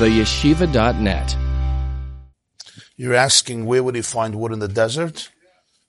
[0.00, 1.36] theyeshiva.net.
[2.96, 5.28] You're asking where would he find wood in the desert?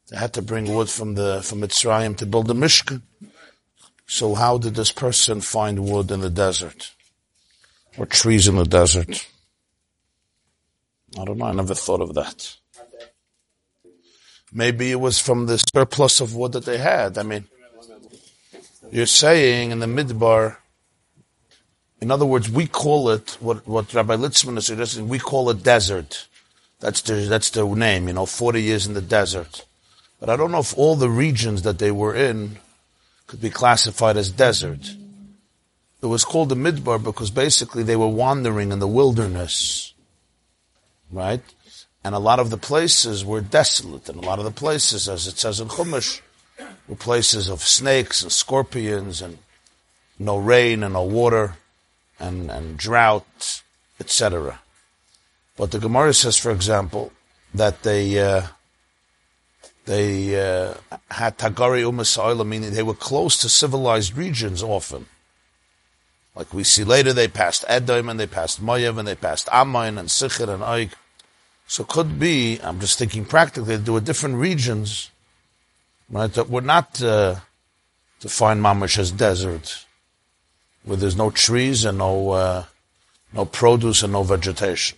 [0.09, 3.03] They had to bring wood from the from Mitzrayim to build the Mishkan.
[4.07, 6.91] So how did this person find wood in the desert?
[7.97, 9.25] Or trees in the desert?
[11.17, 12.57] I don't know, I never thought of that.
[14.51, 17.17] Maybe it was from the surplus of wood that they had.
[17.17, 17.45] I mean,
[18.91, 20.57] you're saying in the midbar,
[22.01, 25.61] in other words, we call it, what, what Rabbi Litzman is suggesting, we call it
[25.61, 26.27] desert.
[26.79, 29.65] That's the, that's the name, you know, 40 years in the desert.
[30.19, 32.57] But I don't know if all the regions that they were in
[33.27, 34.95] could be classified as desert.
[36.01, 39.93] It was called the Midbar because basically they were wandering in the wilderness.
[41.11, 41.43] Right?
[42.03, 45.27] And a lot of the places were desolate, and a lot of the places, as
[45.27, 46.21] it says in Chumash,
[46.87, 49.37] were places of snakes and scorpions and
[50.17, 51.57] no rain and no water
[52.21, 53.61] and, and drought,
[53.99, 54.61] etc.
[55.57, 57.11] But the Gemara says, for example,
[57.53, 58.47] that they uh,
[59.85, 60.75] they uh,
[61.09, 65.07] had Tagari Umasa'ila, meaning they were close to civilized regions often.
[66.35, 69.97] Like we see later, they passed Edom and they passed Moav and they passed Ammon
[69.97, 70.91] and Sichir and Oig.
[71.67, 75.09] So could be, I'm just thinking practically, there were different regions,
[76.09, 77.35] right, that were not uh,
[78.19, 79.85] defined mamash as desert,
[80.83, 82.63] where there's no trees and no, uh,
[83.33, 84.97] no produce and no vegetation.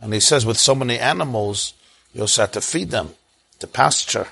[0.00, 1.74] And he says with so many animals,
[2.14, 3.14] you also have to feed them,
[3.58, 4.28] to pasture.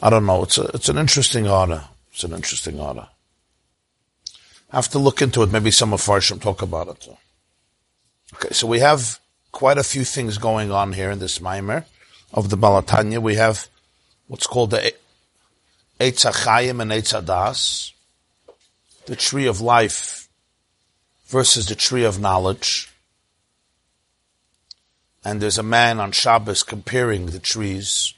[0.00, 0.44] I don't know.
[0.44, 1.84] It's a, it's an interesting order.
[2.12, 3.08] It's an interesting order.
[4.70, 5.50] I have to look into it.
[5.50, 7.00] Maybe some of Farsham talk about it.
[7.00, 7.16] Too.
[8.34, 9.18] Okay, so we have
[9.50, 11.84] quite a few things going on here in this Maimer
[12.32, 13.18] of the Baal HaTanya.
[13.18, 13.66] We have
[14.28, 14.92] what's called the
[16.00, 17.92] Eitz HaChayim and Eitz HaDas,
[19.06, 20.28] the tree of life
[21.26, 22.88] versus the tree of knowledge
[25.24, 28.14] and there's a man on Shabbos comparing the trees.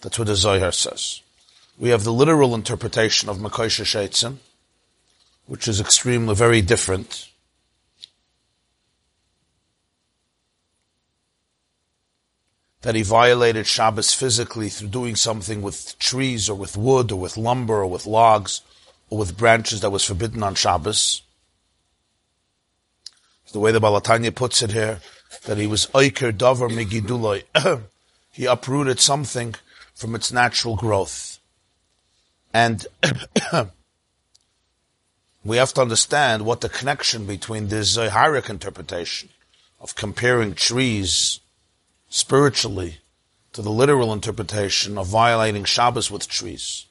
[0.00, 1.20] That's what the Zohar says.
[1.78, 4.38] We have the literal interpretation of Mekoshesh Eitzim,
[5.46, 7.28] which is extremely very different.
[12.82, 17.36] That he violated Shabbos physically through doing something with trees or with wood or with
[17.36, 18.60] lumber or with logs
[19.08, 21.22] or with branches that was forbidden on Shabbos.
[23.52, 25.00] The way the Baal HaTanya puts it here,
[25.44, 27.44] that he was oiker davar megiduloi.
[28.32, 29.54] he uprooted something
[29.94, 31.38] from its natural growth.
[32.54, 32.86] And
[35.44, 39.28] we have to understand what the connection between this Zoharic interpretation
[39.80, 41.40] of comparing trees
[42.12, 42.98] spiritually
[43.54, 46.84] to the literal interpretation of violating Shabbos with trees.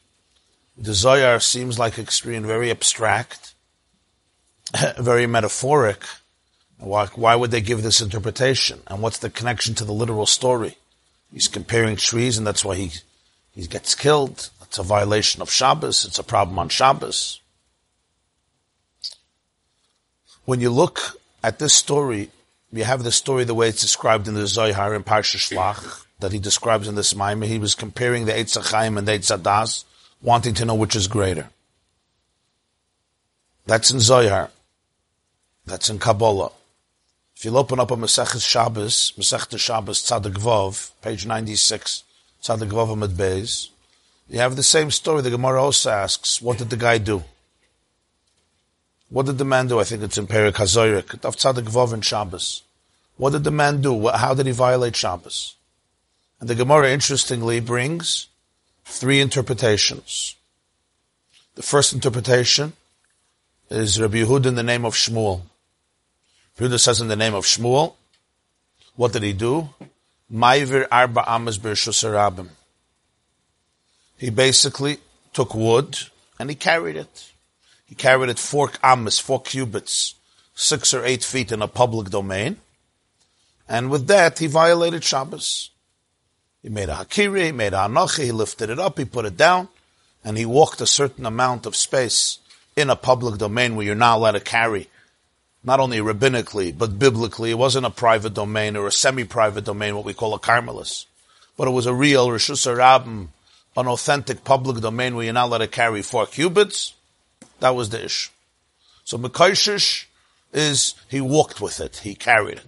[0.75, 3.53] The Zohar seems like extreme, very abstract,
[4.97, 6.03] very metaphoric,
[6.79, 8.81] why, why would they give this interpretation?
[8.87, 10.75] And what's the connection to the literal story?
[11.31, 12.91] He's comparing trees and that's why he,
[13.53, 14.49] he gets killed.
[14.63, 16.03] It's a violation of Shabbos.
[16.03, 17.39] It's a problem on Shabbos.
[20.45, 22.31] When you look at this story,
[22.71, 26.31] you have the story the way it's described in the Zohar in Parsha Shlach, that
[26.31, 27.45] he describes in this Maimah.
[27.45, 29.83] He was comparing the Eitz HaChaim and the Eitz HaDas,
[30.21, 31.49] wanting to know which is greater.
[33.65, 34.49] That's in Zohar.
[35.65, 36.51] That's in Kabbalah.
[37.35, 42.03] If you'll open up a Masechus Shabbos, Masechta Shabbos Tzadik Vov, page 96,
[42.41, 43.69] Tzadik Vov Amid Beis,
[44.29, 45.21] you have the same story.
[45.21, 47.23] The Gemara also asks, what did the guy do?
[49.11, 49.77] What did the man do?
[49.77, 52.63] I think it's in Perik HaZoyrik, of Tzadik Vov in Shabbos.
[53.17, 54.07] What did the man do?
[54.07, 55.55] How did he violate Shabbos?
[56.39, 58.27] And the Gemara interestingly brings
[58.85, 60.35] three interpretations.
[61.55, 62.71] The first interpretation
[63.69, 65.41] is Rabbi Yehud in the name of Shmuel.
[66.57, 67.95] Yehuda says in the name of Shmuel,
[68.95, 69.69] what did he do?
[70.31, 71.59] Maivir arba amas
[74.17, 74.99] He basically
[75.33, 75.99] took wood
[76.39, 77.30] and he carried it.
[77.91, 80.15] He carried it four amas, four cubits,
[80.55, 82.55] six or eight feet in a public domain.
[83.67, 85.71] And with that, he violated Shabbos.
[86.61, 89.35] He made a hakiri, he made a hanachi, he lifted it up, he put it
[89.35, 89.67] down,
[90.23, 92.39] and he walked a certain amount of space
[92.77, 94.87] in a public domain where you're not allowed to carry
[95.61, 97.51] not only rabbinically, but biblically.
[97.51, 101.07] It wasn't a private domain or a semi-private domain, what we call a carmelis.
[101.57, 103.27] But it was a real Rishus Rabbim,
[103.75, 106.93] an authentic public domain where you're not allowed to carry four cubits.
[107.61, 108.31] That was the issue.
[109.05, 110.05] So Mekaishish
[110.51, 112.67] is, he walked with it, he carried it.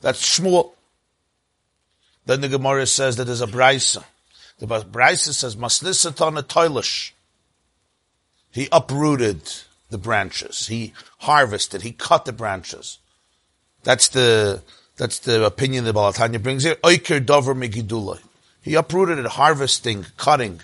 [0.00, 0.72] That's Shmuel.
[2.24, 4.02] Then the Gemara says that there's a Braisa.
[4.58, 7.12] The Braisa says, Masnisatan toilish.
[8.50, 9.42] He uprooted
[9.90, 10.68] the branches.
[10.68, 12.98] He harvested, he cut the branches.
[13.84, 14.62] That's the,
[14.96, 16.76] that's the opinion that Baal HaTanya brings here.
[16.76, 18.20] Oiker dover megidulai.
[18.62, 20.60] He uprooted it, harvesting, cutting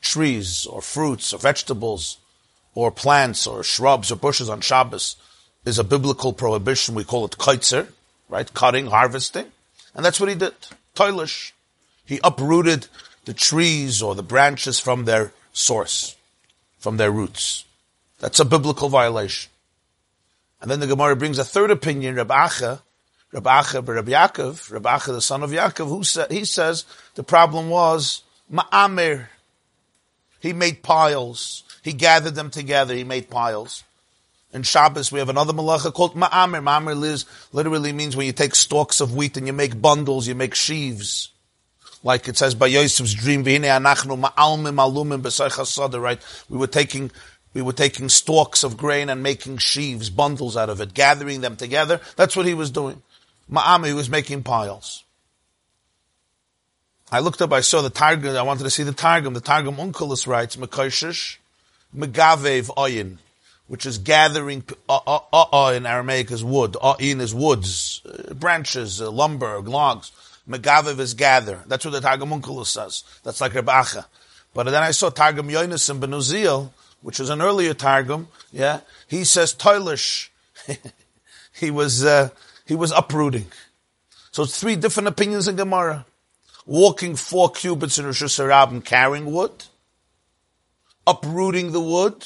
[0.00, 2.18] trees or fruits or vegetables
[2.74, 5.16] or plants or shrubs or bushes on Shabbos
[5.64, 6.94] is a biblical prohibition.
[6.94, 7.88] We call it kaitzer,
[8.28, 8.52] right?
[8.52, 9.46] Cutting, harvesting.
[9.94, 10.54] And that's what he did.
[10.94, 11.52] Toilish.
[12.04, 12.86] He uprooted
[13.24, 16.16] the trees or the branches from their source,
[16.78, 17.64] from their roots.
[18.18, 19.50] That's a biblical violation.
[20.60, 22.80] And then the Gemara brings a third opinion, Reb Acha,
[23.32, 26.84] Reb Acha, Reb Yaakov, Reb Acha, the son of Yaakov, who sa- he says
[27.14, 28.22] the problem was
[28.52, 29.26] Ma'amir.
[30.40, 31.62] He made piles.
[31.82, 32.94] He gathered them together.
[32.94, 33.84] He made piles.
[34.52, 36.62] In Shabbos, we have another malacha called Ma'amir.
[36.62, 40.56] Ma'amir literally means when you take stalks of wheat and you make bundles, you make
[40.56, 41.30] sheaves.
[42.02, 43.44] Like it says by Yosef's dream,
[46.02, 46.18] right?
[46.48, 47.10] We were taking,
[47.54, 51.56] we were taking stalks of grain and making sheaves, bundles out of it, gathering them
[51.56, 52.00] together.
[52.16, 53.02] That's what he was doing.
[53.50, 55.04] Ma'amir was making piles.
[57.12, 59.34] I looked up, I saw the Targum, I wanted to see the Targum.
[59.34, 61.36] The Targum Onkelos writes, Mekoshish,
[61.96, 63.18] Megavev Oyin
[63.70, 69.08] which is gathering, uh, in Aramaic is wood, uh, in is woods, uh, branches, uh,
[69.08, 70.10] lumber, logs.
[70.48, 71.62] Megavev is gather.
[71.68, 73.04] That's what the Targum Onkelos says.
[73.22, 74.06] That's like Rebacha.
[74.54, 76.70] But then I saw Targum Yonason ben Uziel,
[77.00, 80.30] which is an earlier Targum, yeah, he says toilish.
[81.52, 82.30] he was, uh,
[82.66, 83.46] he was uprooting.
[84.32, 86.06] So it's three different opinions in Gemara.
[86.66, 89.52] Walking four cubits in Rishus HaRabbim and carrying wood,
[91.10, 92.24] uprooting the wood,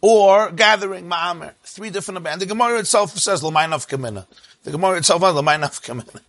[0.00, 1.54] or gathering ma'amer.
[1.62, 4.26] Three different and the Gemara itself says l'maynaf kamina.
[4.62, 6.20] The Gemara itself says l'maynaf kamina.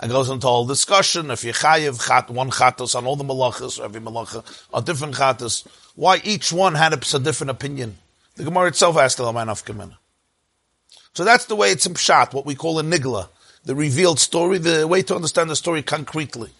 [0.00, 3.78] And goes into all discussion if you chayiv chat one chatos on all the malachas,
[3.78, 5.64] or every malacha, or different chatos,
[5.94, 7.98] why each one had a, a different opinion.
[8.34, 9.96] The Gemara itself asked l'maynaf kamina.
[11.12, 13.28] So that's the way it's in pshat, what we call a nigla,
[13.64, 16.50] the revealed story, the way to understand the story concretely.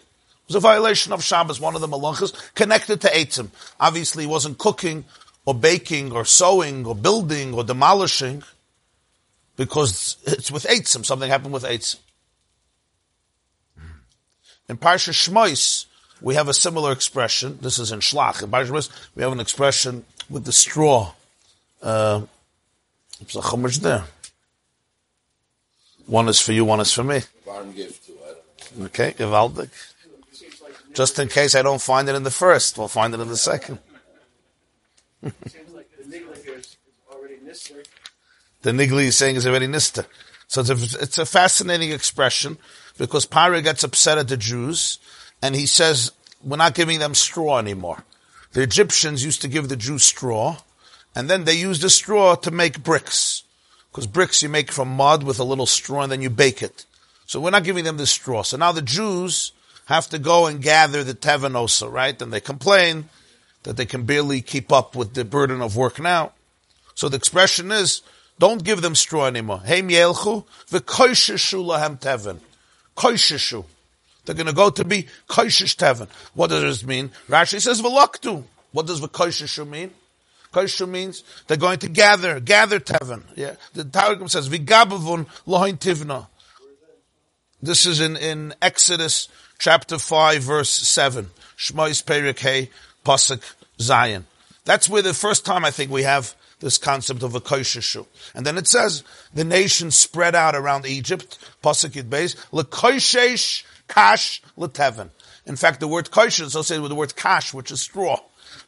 [0.44, 3.48] It was a violation of Shabbos, one of the malachas, connected to Eitzim.
[3.80, 5.06] Obviously, he wasn't cooking
[5.46, 8.42] or baking or sewing or building or demolishing
[9.56, 11.04] because it's with Eitzim.
[11.06, 11.96] Something happened with Eitzim.
[14.68, 15.86] In Parsha Shmois,
[16.20, 17.58] we have a similar expression.
[17.62, 18.42] This is in Shlach.
[18.42, 21.12] In Parsha Shmois, we have an expression with the straw.
[21.82, 22.22] Uh,
[23.20, 24.04] it's a chumash there.
[26.06, 27.20] One is for you, one is for me.
[28.82, 29.70] Okay, Givaldik.
[30.94, 33.36] Just in case I don't find it in the first, we'll find it in the
[33.36, 33.80] second.
[35.20, 35.32] the
[38.70, 40.06] nigli is saying is already nista.
[40.46, 42.58] So it's a, it's a fascinating expression
[42.96, 44.98] because Paro gets upset at the Jews
[45.42, 46.12] and he says,
[46.42, 48.04] we're not giving them straw anymore.
[48.52, 50.58] The Egyptians used to give the Jews straw
[51.14, 53.42] and then they used the straw to make bricks.
[53.90, 56.84] Because bricks you make from mud with a little straw and then you bake it.
[57.26, 58.42] So we're not giving them the straw.
[58.42, 59.52] So now the Jews
[59.86, 62.20] have to go and gather the tevanosa, right?
[62.20, 63.08] And they complain
[63.64, 66.32] that they can barely keep up with the burden of work now.
[66.94, 68.02] So the expression is,
[68.38, 69.60] don't give them straw anymore.
[69.64, 72.40] Hey mielchu, v'koisheshu lahem teven.
[72.96, 73.64] Koisheshu.
[74.24, 76.08] They're going to go to be koishesh teven.
[76.34, 77.10] What does this mean?
[77.28, 78.44] Rashi says v'laktu.
[78.72, 79.90] What does v'koisheshu mean?
[80.52, 83.22] Koishu means they're going to gather, gather teven.
[83.36, 83.54] Yeah.
[83.72, 86.28] The Targum says v'gabavun lohin tivna.
[87.62, 89.28] This is in, in Exodus
[89.64, 91.30] chapter 5 verse 7.
[91.56, 92.68] Shmois Perik Hey
[93.02, 93.42] Pasuk
[93.80, 94.26] Zion.
[94.66, 98.06] That's where the first time I think we have this concept of a koisheshu.
[98.34, 104.42] And then it says, the nation spread out around Egypt, Pasuk Yid Beis, lekoishesh kash
[104.58, 105.08] leteven.
[105.46, 108.20] In fact, the word koish is associated with the word kash, which is straw.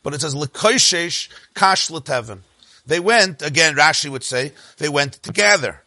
[0.03, 2.38] But it says lekoishesh kash leteven.
[2.87, 5.83] They went, again, Rashi would say, they went together.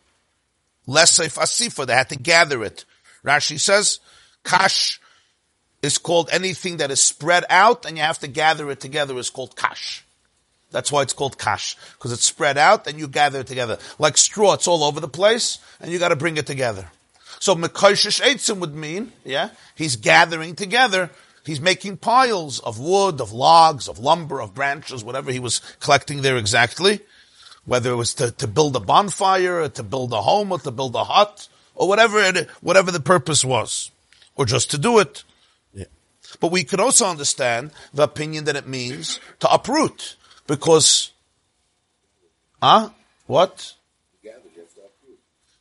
[0.87, 2.85] Lesef asifa, they had to gather it.
[3.25, 3.99] Rashi says,
[4.49, 4.99] kash
[5.81, 9.29] is called anything that is spread out and you have to gather it together is
[9.29, 10.03] called kash.
[10.71, 13.77] That's why it's called kash, because it's spread out and you gather it together.
[13.97, 16.87] Like straw, it's all over the place and you gotta bring it together.
[17.39, 21.09] So Mekoshish Eitzim would mean, yeah, he's gathering together,
[21.45, 26.21] he's making piles of wood, of logs, of lumber, of branches, whatever he was collecting
[26.21, 26.99] there exactly.
[27.65, 30.71] Whether it was to, to build a bonfire, or to build a home, or to
[30.71, 33.91] build a hut, or whatever it, whatever the purpose was.
[34.39, 35.25] Or just to do it.
[36.39, 40.15] But we could also understand the opinion that it means to uproot,
[40.47, 41.11] because,
[42.61, 42.91] huh?
[43.25, 43.73] What?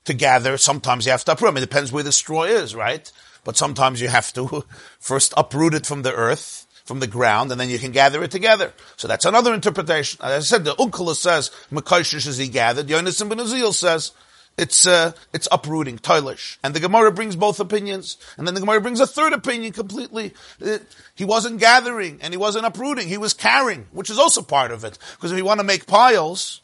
[0.04, 1.50] To gather, sometimes you have to uproot.
[1.50, 3.10] I mean, it depends where the straw is, right?
[3.42, 4.64] But sometimes you have to
[5.00, 8.30] first uproot it from the earth, from the ground, and then you can gather it
[8.30, 8.72] together.
[8.96, 10.20] So that's another interpretation.
[10.22, 12.86] As I said, the Onkelos says, Mekoshish is he gathered.
[12.86, 14.12] Yonason ben Uziel says,
[14.58, 16.58] it's, uh, it's uprooting, toilish.
[16.62, 18.16] And the Gemara brings both opinions.
[18.36, 20.34] And then the Gemara brings a third opinion completely.
[20.64, 20.78] Uh,
[21.14, 23.08] he wasn't gathering and he wasn't uprooting.
[23.08, 24.98] He was carrying, which is also part of it.
[25.16, 26.60] Because if you want to make piles,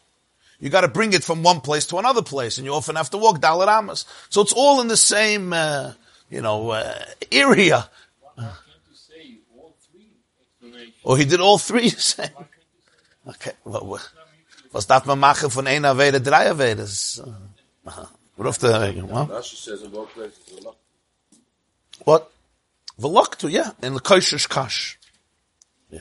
[0.60, 3.10] you got to bring it from one place to another place, and you often have
[3.10, 4.06] to walk Dalit Amas.
[4.30, 5.92] So it's all in the same, uh,
[6.30, 7.88] you know, uh, area.
[11.02, 12.30] Or he did all three, you say?
[13.28, 14.00] Okay, well,
[14.72, 16.50] was that man machen von einer Aveda drei?
[17.84, 18.98] What the,
[22.04, 22.30] what?
[23.00, 24.98] Veloktu, yeah, in the Koshish Kash.
[25.90, 26.00] Yeah.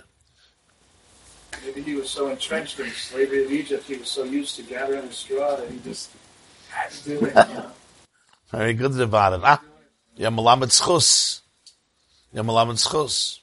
[1.65, 5.07] Maybe he was so entrenched in slavery of Egypt, he was so used to gathering
[5.07, 6.11] the straw that he just
[6.69, 7.35] had to do it.
[7.35, 7.71] You know?
[8.51, 9.41] Very good about it.
[9.43, 9.61] Ah,
[10.15, 11.41] yeah, Malamed Schus.
[12.31, 13.39] Yeah, Malamed Schus.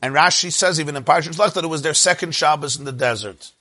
[0.00, 2.92] And Rashi says even in Parshat Shlach that it was their second Shabbos in the
[2.92, 3.52] desert.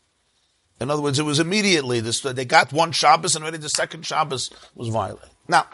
[0.79, 2.21] In other words, it was immediately this.
[2.21, 5.29] They got one Shabbos and already the second Shabbos was violated.
[5.47, 5.67] Now,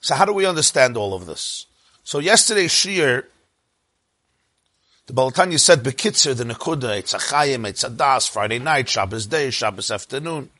[0.00, 1.66] so how do we understand all of this?
[2.04, 3.24] So yesterday's Shir
[5.10, 8.88] the Baal HaTanya said Bekitzer, the Nekuda, it's a Chayim, it's a Das, Friday night,
[8.88, 10.50] Shabbos day, Shabbos afternoon.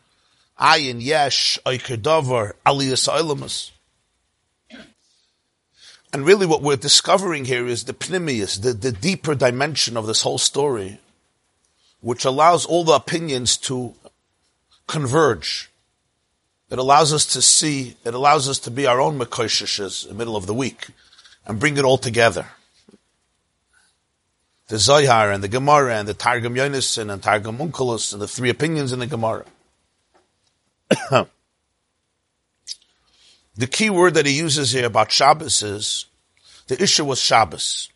[0.59, 3.71] Ayin, Yesh, Oiker Dover, Aliyas Oilamus.
[6.13, 10.23] And really what we're discovering here is the pnimius, the, the deeper dimension of this
[10.23, 10.99] whole story,
[12.01, 13.95] which allows all the opinions to
[14.87, 15.71] converge.
[16.71, 20.19] It allows us to see, it allows us to be our own Mekosheshes in the
[20.19, 20.89] middle of the week
[21.47, 22.47] and bring it all together
[24.71, 28.51] the Zohar and the Gemara and the Targum Yonason and Targum Onkelos and the three
[28.51, 29.45] opinions in the Gemara.
[33.57, 36.07] the key word that he uses here about Shabbos is
[36.69, 37.89] the issue was Shabbos.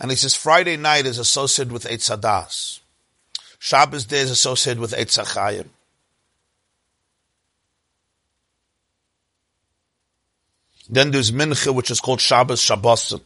[0.00, 2.80] And he says Friday night is associated with Eitz Hadas.
[3.58, 5.68] Shabbos day is associated with Eitz Achayim.
[10.88, 13.20] Then there's Mincha, which is called Shabbos Shabbosim.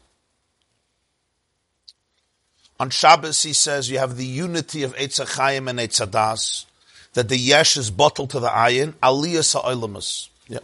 [2.80, 6.66] On Shabbos, he says you have the unity of Eitz Chaim and Eitz Hadas,
[7.14, 10.28] that the yesh is bottled to the ayin, aliyah sa'olamus.
[10.48, 10.58] Yeah.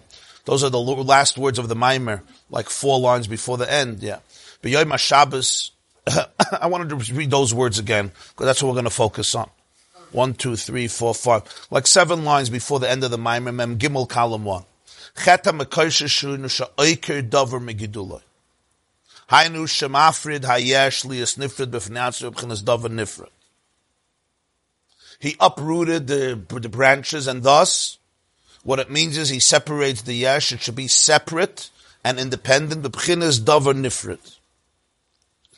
[0.45, 4.02] Those are the last words of the Maimer, like four lines before the end.
[4.02, 4.19] Yeah.
[4.61, 5.71] But Yom Shabbos,
[6.61, 9.49] I wanted to read those words again, because that's what we're going to focus on.
[10.12, 11.42] One, two, three, four, five.
[11.71, 14.64] Like seven lines before the end of the Maimer, Mem Gimel column one.
[15.14, 15.52] Dover
[17.61, 18.23] megiduloi.
[19.30, 23.28] Hainu shemafrid hayesh liyas nifrid davar nifrid.
[25.21, 27.99] He uprooted the, the branches and thus,
[28.64, 31.71] what it means is he separates the yesh, it should be separate
[32.02, 34.39] and independent, b'chinas davar nifrid.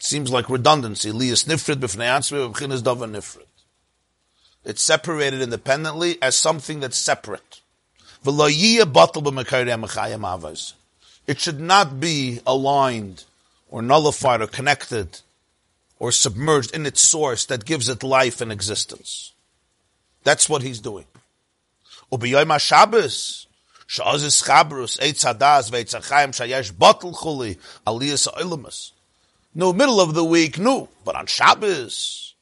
[0.03, 1.13] Seems like redundancy.
[1.13, 3.47] Liyas b'fnatzu b'chinas nifrid.
[4.65, 7.61] It's separated independently as something that's separate.
[11.29, 13.25] It should not be aligned
[13.71, 15.21] or nullified or connected
[16.01, 19.33] or submerged in its source that gives it life and existence.
[20.25, 21.07] That's what he's doing.
[22.11, 22.51] Ubiyom
[29.55, 30.89] No, middle of the week, no.
[31.05, 32.35] But on Shabbos,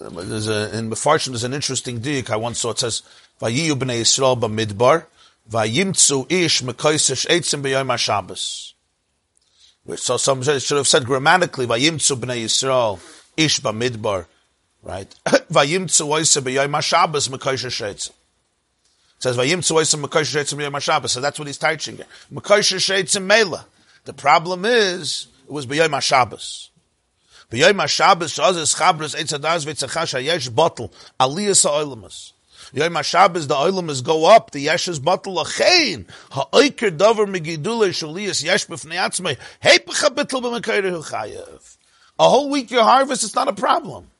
[0.00, 2.70] um, there's a, in Mefarshim, there's an interesting dig I once saw.
[2.70, 3.02] It says,
[3.40, 5.06] Vayiyu b'nei Yisrael b'midbar,
[5.50, 8.74] Vayimtzu ish mekoisish eitzim b'yom HaShabbos.
[9.98, 13.00] So some should have said grammatically, Vayimtzu b'nei Yisrael
[13.36, 14.26] ish b'midbar,
[14.82, 15.12] right?
[15.26, 18.12] Vayimtzu oisa b'yom HaShabbos mekoisish eitzim.
[19.18, 21.10] Says Vayimtzu oisa mekoisish eitzim b'yom HaShabbos.
[21.10, 22.06] So that's what he's teaching here.
[22.32, 23.66] Mekoisish eitzim mela.
[24.04, 26.68] The problem is, it was b'yom HaShabbos.
[27.50, 32.32] B'yom HaShabbos, shazis chabris eitzadas v'etzachash hayesh bottle, aliyas ha'olamas.
[32.72, 36.06] Yom HaShabbos, the oilum go up, the yesh is batal achein.
[36.30, 39.38] Ha'oiker dover megidule shaliyas yesh b'fnei atzmei.
[39.62, 41.76] Heipacha bittel b'mekayre chayev.
[42.18, 44.10] A whole week your harvest is not a problem.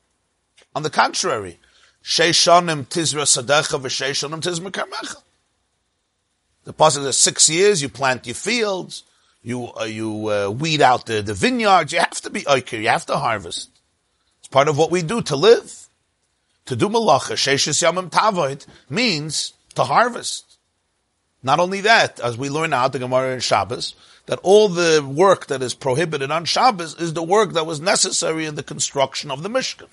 [0.75, 1.59] On the contrary,
[2.03, 5.23] sheishonim tizra sadecha v'sheishonim tizra karmecha.
[6.65, 9.05] The pasuk says six years, you plant your fields,
[9.43, 12.89] you uh, you uh, weed out the, the vineyards, you have to be oiker, you
[12.89, 13.71] have to harvest.
[14.41, 15.89] It's part of what we do to live.
[16.67, 20.59] To do malacha, sheshes yamim tavoid, means to harvest.
[21.43, 23.95] Not only that, as we learn out the Gemara in Shabbos,
[24.27, 28.45] that all the work that is prohibited on Shabbos is the work that was necessary
[28.45, 29.89] in the construction of the Mishkan.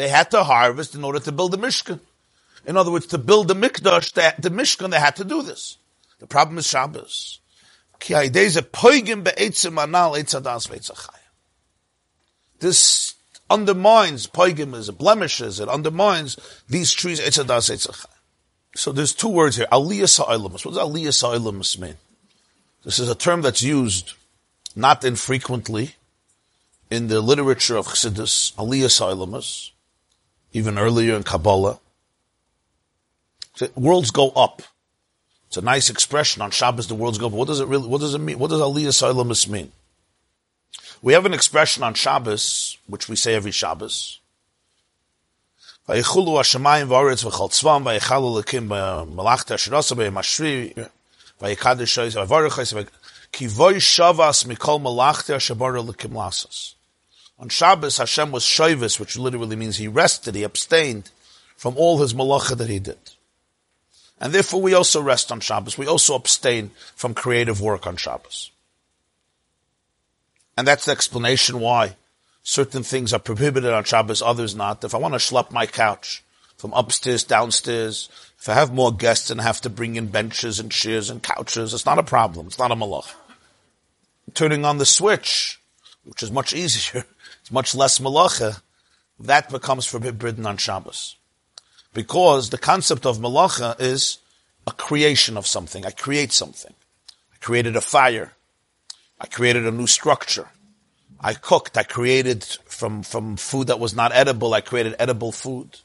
[0.00, 2.00] They had to harvest in order to build the Mishkan.
[2.64, 5.76] In other words, to build the Mikdash, the, Mishkan, they had to do this.
[6.20, 7.38] The problem is Shabbos.
[12.60, 13.14] This
[13.50, 17.20] undermines, poigim is blemishes, it undermines these trees.
[18.74, 20.64] So there's two words here, aliyah sa'ilamus.
[20.64, 21.96] What does aliyah sa'ilamus mean?
[22.84, 24.14] This is a term that's used
[24.74, 25.96] not infrequently
[26.90, 29.72] in the literature of Chassidus, aliyah sa'ilamus,
[30.52, 31.78] even earlier in Kabbalah.
[33.74, 34.62] Worlds go up.
[35.48, 37.32] It's a nice expression on Shabbos, the worlds go up.
[37.32, 38.38] What does it really, what does it mean?
[38.38, 39.72] What does aliyah sa'ilamus mean?
[41.02, 44.20] We have an expression on Shabbos, which we say every Shabbos.
[45.88, 50.88] Vayichulu hashemayim v'aretz v'chal tzvam, vayichalu lekim b'malachta shirasa b'yamashri,
[51.40, 52.86] vayikadish v'avaruchais,
[53.32, 56.74] ki voy shavas mikol malachta shabara lekim lasas.
[57.40, 61.10] On Shabbos, Hashem was shoyvis, which literally means he rested, he abstained
[61.56, 62.98] from all his malacha that he did.
[64.20, 65.78] And therefore we also rest on Shabbos.
[65.78, 68.50] We also abstain from creative work on Shabbos.
[70.58, 71.96] And that's the explanation why
[72.42, 74.84] certain things are prohibited on Shabbos, others not.
[74.84, 76.22] If I want to schlep my couch
[76.58, 80.60] from upstairs, downstairs, if I have more guests and I have to bring in benches
[80.60, 82.48] and chairs and couches, it's not a problem.
[82.48, 83.14] It's not a malach.
[84.34, 85.58] Turning on the switch,
[86.04, 87.06] which is much easier,
[87.50, 88.62] much less malacha,
[89.18, 91.16] that becomes forbidden on Shabbos.
[91.92, 94.18] Because the concept of malacha is
[94.66, 95.84] a creation of something.
[95.84, 96.74] I create something.
[97.32, 98.32] I created a fire.
[99.20, 100.48] I created a new structure.
[101.20, 101.76] I cooked.
[101.76, 104.54] I created from, from food that was not edible.
[104.54, 105.80] I created edible food.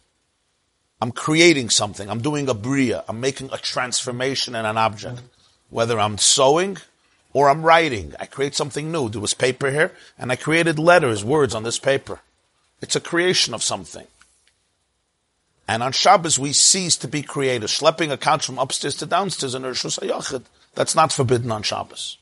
[1.01, 2.09] I'm creating something.
[2.09, 3.03] I'm doing a bria.
[3.07, 5.21] I'm making a transformation in an object.
[5.69, 6.77] Whether I'm sewing
[7.35, 8.15] or I'm writing.
[8.19, 9.09] I create something new.
[9.09, 12.21] There was paper here and I created letters, words on this paper.
[12.81, 14.07] It's a creation of something.
[15.67, 17.69] And on Shabbos, we cease to be creative.
[17.69, 20.43] Schlepping a couch from upstairs to downstairs in Rishus HaYachid,
[20.75, 22.17] that's not forbidden on Shabbos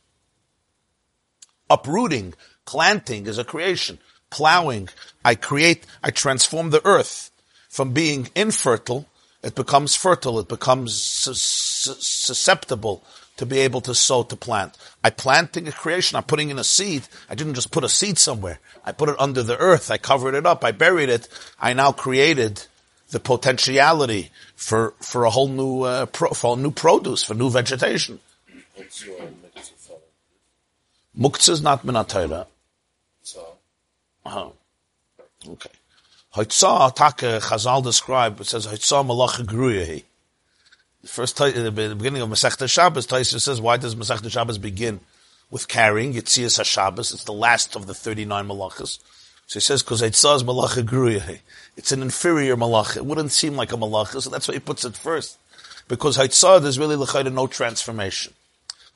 [1.73, 2.33] uprooting,
[2.65, 3.99] planting is a creation.
[4.29, 4.87] Plowing,
[5.25, 7.31] I create, I transform the earth
[7.69, 9.07] from being infertile,
[9.41, 13.03] it becomes fertile, it becomes susceptible
[13.37, 14.77] to be able to sow, to plant.
[15.03, 17.03] I planting a creation, I'm putting in a seed.
[17.29, 18.59] I didn't just put a seed somewhere.
[18.85, 21.27] I put it under the earth, I covered it up, I buried it.
[21.59, 22.65] I now created
[23.09, 28.19] the potentiality for, for a whole new, uh, pro, for new produce, for new vegetation.
[31.17, 32.47] Muktzah is not min Torah.
[33.21, 33.45] So.
[34.25, 34.49] Uh-huh.
[35.47, 35.69] Okay.
[36.35, 40.03] Hoitzah, Taka, Chazal describe, it says, Hoitzah malach gruyahi.
[41.03, 45.01] The first, uh, the beginning of Masechta Shabbos, Taisa says, why does Masechta Shabbos begin
[45.51, 47.13] with carrying Yitzias HaShabbos?
[47.13, 48.99] It's the last of the 39 malachas.
[49.47, 51.39] So he says, because Hoitzah is malach gruyahi.
[51.75, 52.95] It's an inferior malach.
[52.95, 55.37] It wouldn't seem like a malach, so that's why he puts it first.
[55.87, 56.95] Because Hoitzah, there's really
[57.29, 58.33] no transformation.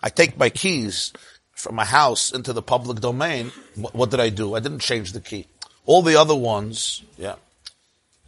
[0.02, 1.12] I take my keys,
[1.58, 4.54] from my house into the public domain, what, what, did I do?
[4.56, 5.48] I didn't change the key.
[5.86, 7.36] All the other ones, yeah.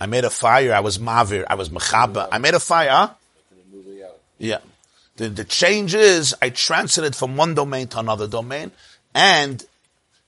[0.02, 3.10] I made a fire, I was mavir, I was mechaba, I made a fire, huh?
[4.40, 4.60] Yeah.
[5.18, 8.72] The, the change is, I transited from one domain to another domain,
[9.14, 9.64] and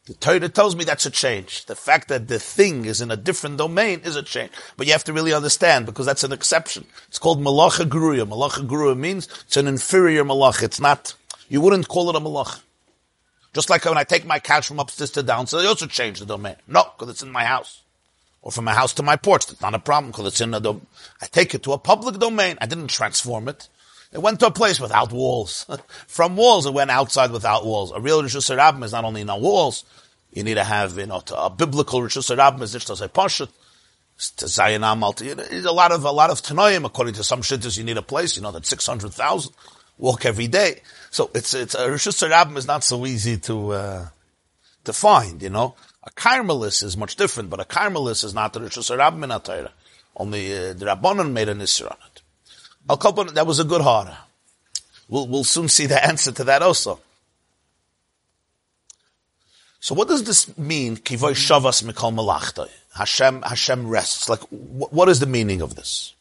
[0.05, 1.65] the Torah tells me that's a change.
[1.65, 4.51] The fact that the thing is in a different domain is a change.
[4.75, 6.85] But you have to really understand, because that's an exception.
[7.07, 8.27] It's called malacha gruya.
[8.27, 10.61] Malacha gruya means it's an inferior malach.
[10.61, 11.13] It's not,
[11.47, 12.61] you wouldn't call it a malach.
[13.53, 16.25] Just like when I take my couch from upstairs to downstairs, I also change the
[16.25, 16.55] domain.
[16.67, 17.81] No, because it's in my house.
[18.41, 19.45] Or from my house to my porch.
[19.45, 20.87] That's not a problem because it's in the domain.
[21.21, 22.57] I take it to a public domain.
[22.59, 23.69] I didn't transform it.
[24.11, 25.65] It went to a place without walls.
[26.07, 27.91] from walls, it went outside without walls.
[27.91, 29.85] A real Rishus Rabbim is not only no walls,
[30.33, 33.49] you need to have, you know, a biblical Rishus Rabbim is just as a Pashat.
[34.37, 37.97] To Amal, a lot of, a lot of Tanoim, according to some shittas, you need
[37.97, 39.51] a place, you know, that 600,000
[39.97, 40.81] walk every day.
[41.09, 44.07] So it's, it's, a Rishus HaRabbim is not so easy to, uh,
[44.83, 45.75] to find, you know.
[46.03, 49.71] A Carmelis is much different, but a Carmelis is not the Rishus HaRabbim in Atayra.
[50.15, 52.10] Only uh, the Rabbanon made an Isra on it.
[52.95, 54.17] That was a good hara.
[55.07, 56.99] We'll, we'll soon see the answer to that also.
[59.79, 60.97] So what does this mean?
[60.97, 62.69] Kivoy shavas mikol malachta.
[62.95, 64.29] Hashem, Hashem rests.
[64.29, 66.13] Like, wh- what is the meaning of this?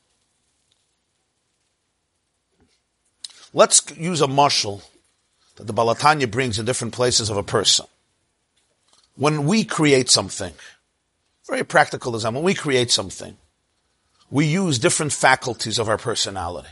[3.52, 4.82] Let's use a marshal
[5.56, 7.86] that the Baal HaTanya brings in different places of a person.
[9.16, 10.52] When we create something,
[11.46, 13.36] very practical example, when we create something,
[14.30, 16.68] we use different faculties of our personality.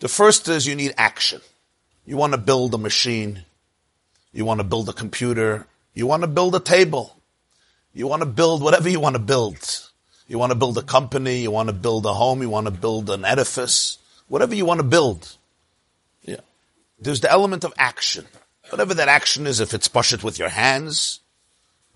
[0.00, 1.40] The first is you need action.
[2.04, 3.44] You want to build a machine.
[4.32, 5.66] You want to build a computer.
[5.94, 7.16] You want to build a table.
[7.94, 9.88] You want to build whatever you want to build.
[10.26, 11.38] You want to build a company.
[11.38, 12.42] You want to build a home.
[12.42, 13.98] You want to build an edifice.
[14.28, 15.36] Whatever you want to build.
[16.22, 16.40] Yeah.
[17.00, 18.26] There's the element of action.
[18.70, 21.20] Whatever that action is, if it's push it with your hands,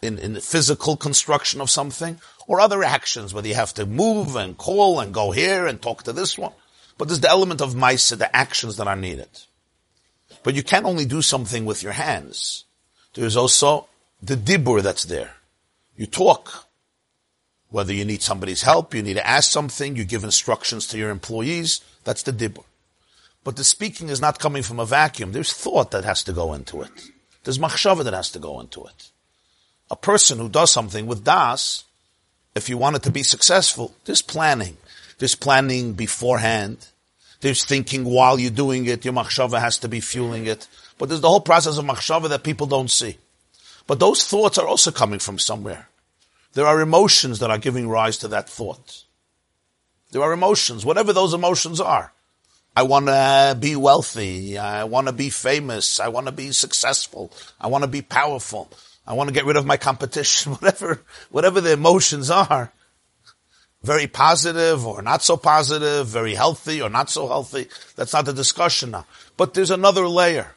[0.00, 4.34] in, in the physical construction of something, or other actions, whether you have to move
[4.34, 6.52] and call and go here and talk to this one.
[6.96, 9.28] But there's the element of mice, the actions that are needed.
[10.42, 12.64] But you can't only do something with your hands.
[13.14, 13.86] There's also
[14.22, 15.34] the dibur that's there.
[15.96, 16.66] You talk.
[17.70, 21.10] Whether you need somebody's help, you need to ask something, you give instructions to your
[21.10, 22.64] employees, that's the dibur.
[23.44, 25.32] But the speaking is not coming from a vacuum.
[25.32, 26.92] There's thought that has to go into it.
[27.44, 29.10] There's machshava that has to go into it.
[29.90, 31.84] A person who does something with das,
[32.58, 34.76] if you want it to be successful, there's planning.
[35.18, 36.86] There's planning beforehand.
[37.40, 39.04] There's thinking while you're doing it.
[39.04, 40.68] Your machshava has to be fueling it.
[40.98, 43.16] But there's the whole process of machshava that people don't see.
[43.86, 45.88] But those thoughts are also coming from somewhere.
[46.52, 49.04] There are emotions that are giving rise to that thought.
[50.10, 52.12] There are emotions, whatever those emotions are.
[52.74, 54.56] I want to be wealthy.
[54.56, 55.98] I want to be famous.
[55.98, 57.32] I want to be successful.
[57.60, 58.70] I want to be powerful.
[59.08, 60.52] I want to get rid of my competition.
[60.60, 62.70] Whatever, whatever the emotions are,
[63.82, 67.68] very positive or not so positive, very healthy or not so healthy.
[67.96, 69.06] That's not the discussion now.
[69.38, 70.54] But there's another layer.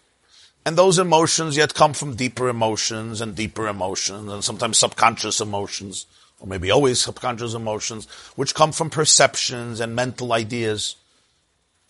[0.65, 6.05] And those emotions yet come from deeper emotions and deeper emotions and sometimes subconscious emotions,
[6.39, 10.97] or maybe always subconscious emotions, which come from perceptions and mental ideas.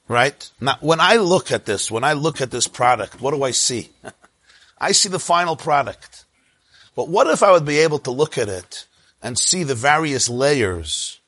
[0.08, 0.50] Right?
[0.62, 3.52] Now, when I look at this, when I look at this product, what do I
[3.52, 3.89] see?
[4.78, 6.26] I see the final product.
[6.95, 8.86] But what if I would be able to look at it
[9.21, 11.19] and see the various layers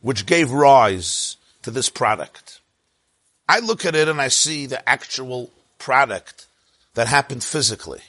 [0.00, 2.60] which gave rise to this product?
[3.48, 6.46] I look at it and I see the actual product
[6.94, 8.02] that happened physically,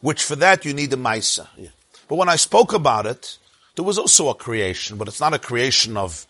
[0.00, 1.48] which for that you need a Maisa.
[2.08, 3.38] But when I spoke about it,
[3.74, 6.26] there was also a creation, but it's not a creation of,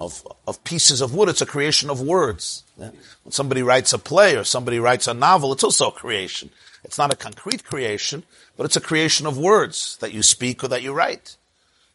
[0.00, 2.64] of, of pieces of wood, it's a creation of words.
[2.76, 2.90] Yeah.
[3.24, 6.50] When somebody writes a play or somebody writes a novel, it's also a creation.
[6.84, 8.24] It's not a concrete creation,
[8.56, 11.36] but it's a creation of words that you speak or that you write.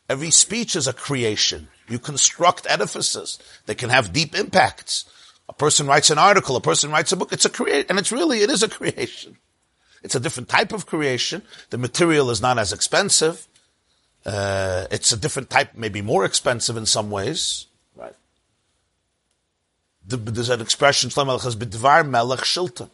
[0.10, 1.70] Every speech is a creation.
[1.88, 5.06] You construct edifices that can have deep impacts.
[5.48, 7.32] A person writes an article, a person writes a book.
[7.32, 9.38] It's a create, and it's really, it is a creation.
[10.04, 11.44] It's a different type of creation.
[11.70, 13.48] The material is not as expensive.
[14.26, 17.68] Uh, it's a different type, maybe more expensive in some ways.
[20.10, 20.26] Right.
[20.26, 22.90] The, there's an expression, b'dvar melech shilton.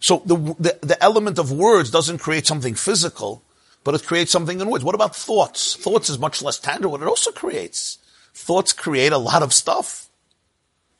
[0.00, 3.42] So the, the, the element of words doesn't create something physical,
[3.84, 4.84] but it creates something in words.
[4.84, 5.76] What about thoughts?
[5.76, 6.90] Thoughts is much less tangible.
[6.90, 7.98] What it also creates.
[8.34, 10.08] Thoughts create a lot of stuff.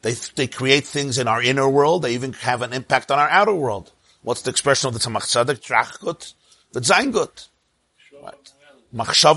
[0.02, 2.02] They, they create things in our inner world.
[2.02, 3.90] They even have an impact on our outer world.
[4.22, 5.60] What's the expression of the Tzemach Tzedek?
[5.60, 6.32] Trachgut,
[6.72, 7.48] the Zaingut.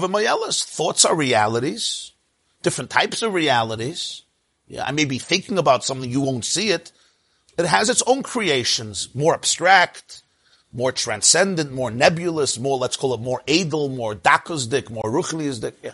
[0.08, 0.64] Mayelis.
[0.64, 2.14] Thoughts are realities.
[2.62, 4.24] Different types of realities.
[4.68, 6.92] Yeah, I may be thinking about something, you won't see it.
[7.58, 10.22] It has its own creations, more abstract,
[10.74, 15.74] more transcendent, more nebulous, more, let's call it more edel, more dakosdik, more ruchliisdik.
[15.82, 15.94] Yeah.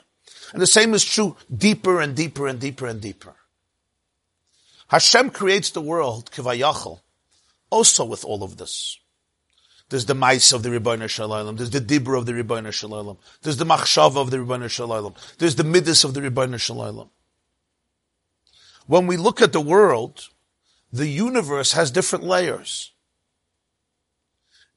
[0.51, 3.33] And the same is true deeper and deeper and deeper and deeper.
[4.87, 6.99] Hashem creates the world, kivayachal,
[7.69, 8.99] also with all of this.
[9.89, 11.57] There's the mice of the Ribbono Shel Olam.
[11.57, 13.17] There's the dibra of the Ribbono Shel Olam.
[13.41, 15.15] There's the machshava of the Ribbono Shel Olam.
[15.37, 17.09] There's the midas of the Ribbono Shel Olam.
[18.87, 20.29] When we look at the world,
[20.91, 22.91] the universe has different layers.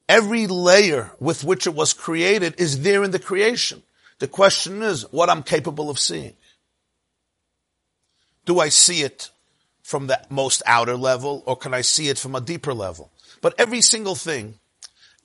[0.09, 3.83] Every layer with which it was created is there in the creation.
[4.19, 6.35] The question is what I'm capable of seeing.
[8.45, 9.29] Do I see it
[9.83, 13.11] from the most outer level or can I see it from a deeper level?
[13.41, 14.59] But every single thing,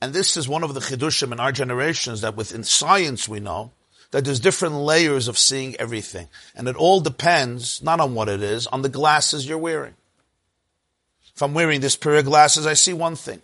[0.01, 3.71] and this is one of the chidushim in our generations that within science we know
[4.12, 6.29] that there's different layers of seeing everything.
[6.55, 9.94] And it all depends, not on what it is, on the glasses you're wearing.
[11.35, 13.42] If I'm wearing this pair of glasses, I see one thing.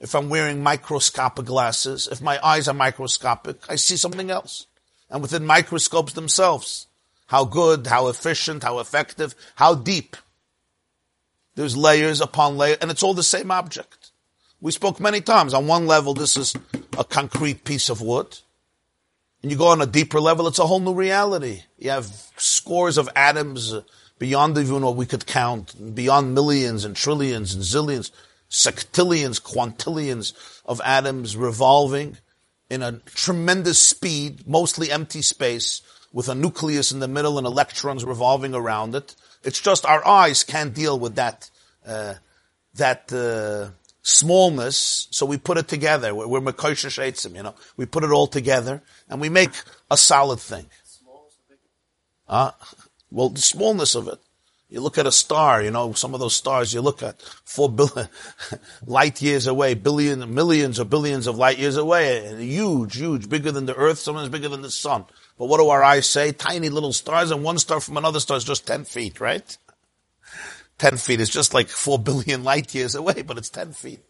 [0.00, 4.66] If I'm wearing microscopic glasses, if my eyes are microscopic, I see something else.
[5.10, 6.86] And within microscopes themselves,
[7.26, 10.16] how good, how efficient, how effective, how deep.
[11.56, 14.10] There's layers upon layers, and it's all the same object.
[14.60, 15.52] We spoke many times.
[15.52, 16.54] On one level, this is
[16.98, 18.38] a concrete piece of wood.
[19.46, 21.62] And you go on a deeper level, it's a whole new reality.
[21.78, 22.06] You have
[22.36, 23.72] scores of atoms
[24.18, 28.10] beyond even what we could count, beyond millions and trillions and zillions,
[28.50, 30.32] sextillions, quintillions
[30.64, 32.18] of atoms revolving
[32.68, 35.80] in a tremendous speed, mostly empty space,
[36.12, 39.14] with a nucleus in the middle and electrons revolving around it.
[39.44, 41.48] It's just our eyes can't deal with that,
[41.86, 42.14] uh,
[42.74, 43.70] that, uh,
[44.06, 46.14] smallness, so we put it together.
[46.14, 47.54] We're, we're Mekosha you know.
[47.76, 49.50] We put it all together and we make
[49.90, 50.66] a solid thing.
[52.28, 52.52] Uh,
[53.10, 54.18] well, the smallness of it.
[54.68, 57.68] You look at a star, you know, some of those stars you look at, four
[57.68, 58.08] billion
[58.86, 63.52] light years away, billion, millions or billions of light years away, and huge, huge, bigger
[63.52, 65.04] than the earth, sometimes bigger than the sun.
[65.38, 66.32] But what do our eyes say?
[66.32, 69.56] Tiny little stars, and one star from another star is just 10 feet, right?
[70.78, 74.00] 10 feet is just like 4 billion light years away, but it's 10 feet.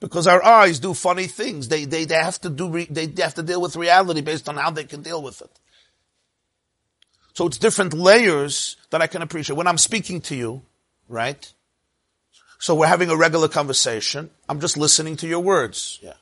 [0.00, 1.68] Because our eyes do funny things.
[1.68, 4.56] They, they, they have to do, re, they have to deal with reality based on
[4.56, 5.60] how they can deal with it.
[7.32, 9.56] So it's different layers that I can appreciate.
[9.56, 10.62] When I'm speaking to you,
[11.08, 11.52] right?
[12.58, 14.30] So we're having a regular conversation.
[14.48, 15.98] I'm just listening to your words.
[16.02, 16.14] Yeah.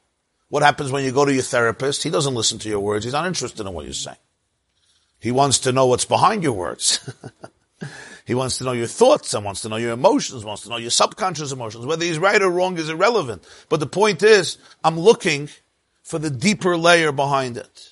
[0.49, 2.03] What happens when you go to your therapist?
[2.03, 3.05] He doesn't listen to your words.
[3.05, 4.19] He's not interested in what you're saying.
[5.19, 7.09] He wants to know what's behind your words.
[8.25, 10.77] he wants to know your thoughts and wants to know your emotions, wants to know
[10.77, 11.87] your subconscious emotions.
[11.87, 13.47] Whether he's right or wrong is irrelevant.
[13.69, 15.49] But the point is, I'm looking
[16.03, 17.91] for the deeper layer behind it.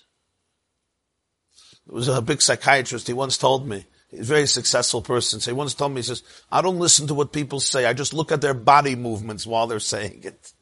[1.87, 5.51] There was a big psychiatrist, he once told me, he's a very successful person, so
[5.51, 8.14] he once told me, he says, I don't listen to what people say, I just
[8.14, 10.53] look at their body movements while they're saying it.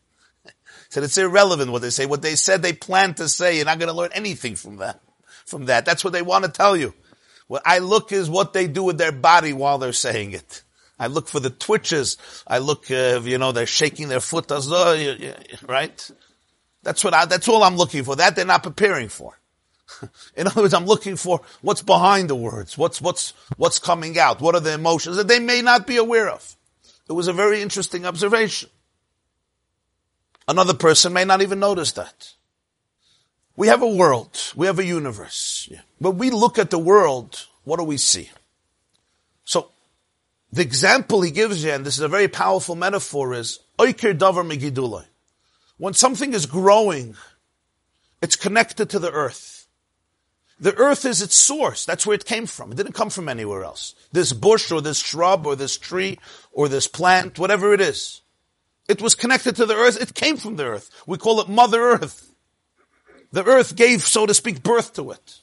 [0.45, 0.51] he
[0.89, 2.07] said, it's irrelevant what they say.
[2.07, 5.01] What they said they plan to say, you're not going to learn anything from that.
[5.45, 5.85] From that.
[5.85, 6.95] That's what they want to tell you.
[7.49, 10.63] What I look is what they do with their body while they're saying it.
[10.99, 12.17] I look for the twitches.
[12.47, 15.17] I look, uh, you know, they're shaking their foot as though,
[15.67, 16.11] right?
[16.83, 18.17] That's what I, that's all I'm looking for.
[18.17, 19.39] That they're not preparing for.
[20.37, 24.41] In other words, I'm looking for what's behind the words, what's, what's, what's coming out,
[24.41, 26.57] what are the emotions that they may not be aware of.
[27.09, 28.69] It was a very interesting observation.
[30.47, 32.33] Another person may not even notice that.
[33.59, 35.67] We have a world, we have a universe.
[35.69, 35.81] Yeah.
[36.01, 38.31] But we look at the world, what do we see?
[39.45, 39.73] So,
[40.53, 44.47] the example he gives you, and this is a very powerful metaphor, is Oiker Davar
[44.49, 45.07] Megidulai.
[45.77, 47.17] When something is growing,
[48.23, 49.67] it's connected to the earth.
[50.61, 51.85] The earth is its source.
[51.85, 52.71] That's where it came from.
[52.71, 53.97] It didn't come from anywhere else.
[54.13, 56.21] This bush or this shrub or this tree
[56.53, 58.21] or this plant, whatever it is.
[58.89, 60.01] It was connected to the earth.
[60.01, 60.91] It came from the earth.
[61.09, 62.29] We call it Mother Earth.
[63.33, 65.41] The earth gave, so to speak, birth to it.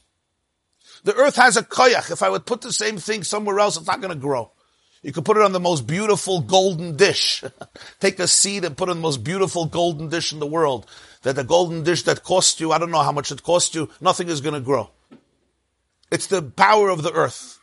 [1.04, 2.12] The earth has a koyach.
[2.12, 4.52] If I would put the same thing somewhere else, it's not going to grow.
[5.04, 7.44] You could put it on the most beautiful golden dish.
[8.00, 10.88] Take a seed and put it on the most beautiful golden dish in the world.
[11.22, 13.88] That the golden dish that cost you, I don't know how much it cost you,
[14.02, 14.90] nothing is going to grow.
[16.12, 17.60] It's the power of the earth.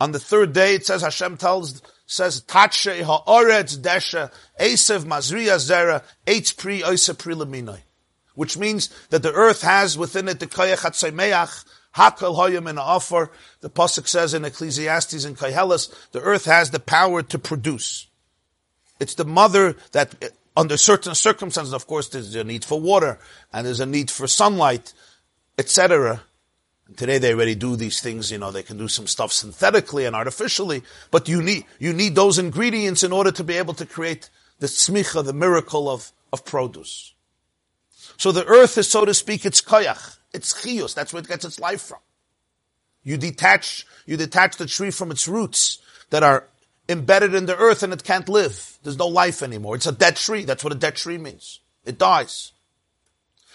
[0.00, 6.02] On the third day, it says Hashem tells says Tatshe ha'oretz desha esev mazriya zera
[6.26, 7.34] eitz pri oisa pri
[8.34, 13.30] which means that the earth has within it the koyach hatzaymeach hakol hoyim in offer.
[13.60, 18.08] The pasuk says in Ecclesiastes and Koheles, the earth has the power to produce.
[19.00, 20.14] It's the mother that,
[20.56, 23.18] under certain circumstances, of course, there's a need for water
[23.52, 24.92] and there's a need for sunlight,
[25.58, 26.22] etc.
[26.96, 30.14] Today they already do these things, you know, they can do some stuff synthetically and
[30.14, 34.30] artificially, but you need, you need those ingredients in order to be able to create
[34.58, 37.13] the smicha, the miracle of, of produce.
[38.16, 41.44] So the earth is, so to speak, it's koyach, it's chiyus, that's where it gets
[41.44, 41.98] its life from.
[43.02, 45.78] You detach, you detach the tree from its roots
[46.10, 46.48] that are
[46.88, 48.78] embedded in the earth and it can't live.
[48.82, 49.74] There's no life anymore.
[49.74, 50.44] It's a dead tree.
[50.44, 51.60] That's what a dead tree means.
[51.84, 52.52] It dies.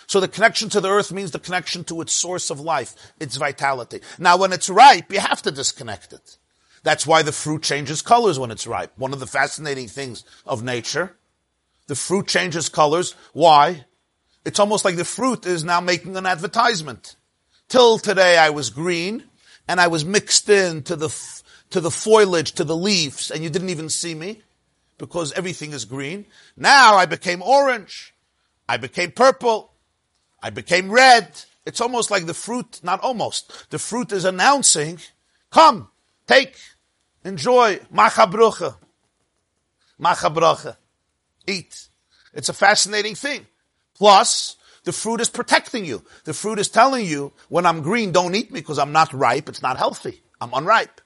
[0.08, 3.38] So the connection to the earth means the connection to its source of life, its
[3.38, 4.02] vitality.
[4.18, 6.38] Now when it's ripe, you have to disconnect it.
[6.84, 8.92] That's why the fruit changes colors when it's ripe.
[8.98, 11.16] One of the fascinating things of nature.
[11.88, 13.16] The fruit changes colors.
[13.34, 13.86] Why?
[14.50, 17.16] It's almost like the fruit is now making an advertisement.
[17.68, 19.26] Till today I was green
[19.68, 21.16] and I was mixed in to the,
[21.70, 24.42] to the foliage, to the leaves, and you didn't even see me
[24.98, 26.26] because everything is green.
[26.58, 28.16] Now I became orange.
[28.68, 29.72] I became purple.
[30.42, 31.30] I became red.
[31.68, 34.98] It's almost like the fruit, not almost, the fruit is announcing,
[35.52, 35.90] come,
[36.26, 36.56] take,
[37.24, 38.78] enjoy, machabrucha.
[40.02, 40.76] Machabrucha.
[41.46, 41.88] Eat.
[42.34, 43.46] It's a fascinating thing.
[44.00, 46.04] Plus, the fruit is protecting you.
[46.24, 49.50] The fruit is telling you, when I'm green, don't eat me because I'm not ripe.
[49.50, 50.24] It's not healthy.
[50.42, 51.02] I'm unripe.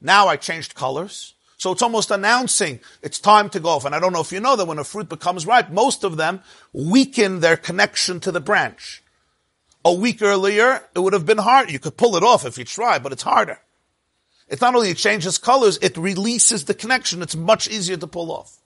[0.00, 1.34] Now I changed colors.
[1.58, 3.84] So it's almost announcing it's time to go off.
[3.84, 6.16] And I don't know if you know that when a fruit becomes ripe, most of
[6.16, 6.40] them
[6.72, 9.02] weaken their connection to the branch.
[9.84, 11.70] A week earlier, it would have been hard.
[11.70, 13.58] You could pull it off if you try, but it's harder.
[14.48, 17.22] It's not only it changes colors, it releases the connection.
[17.22, 18.56] It's much easier to pull off.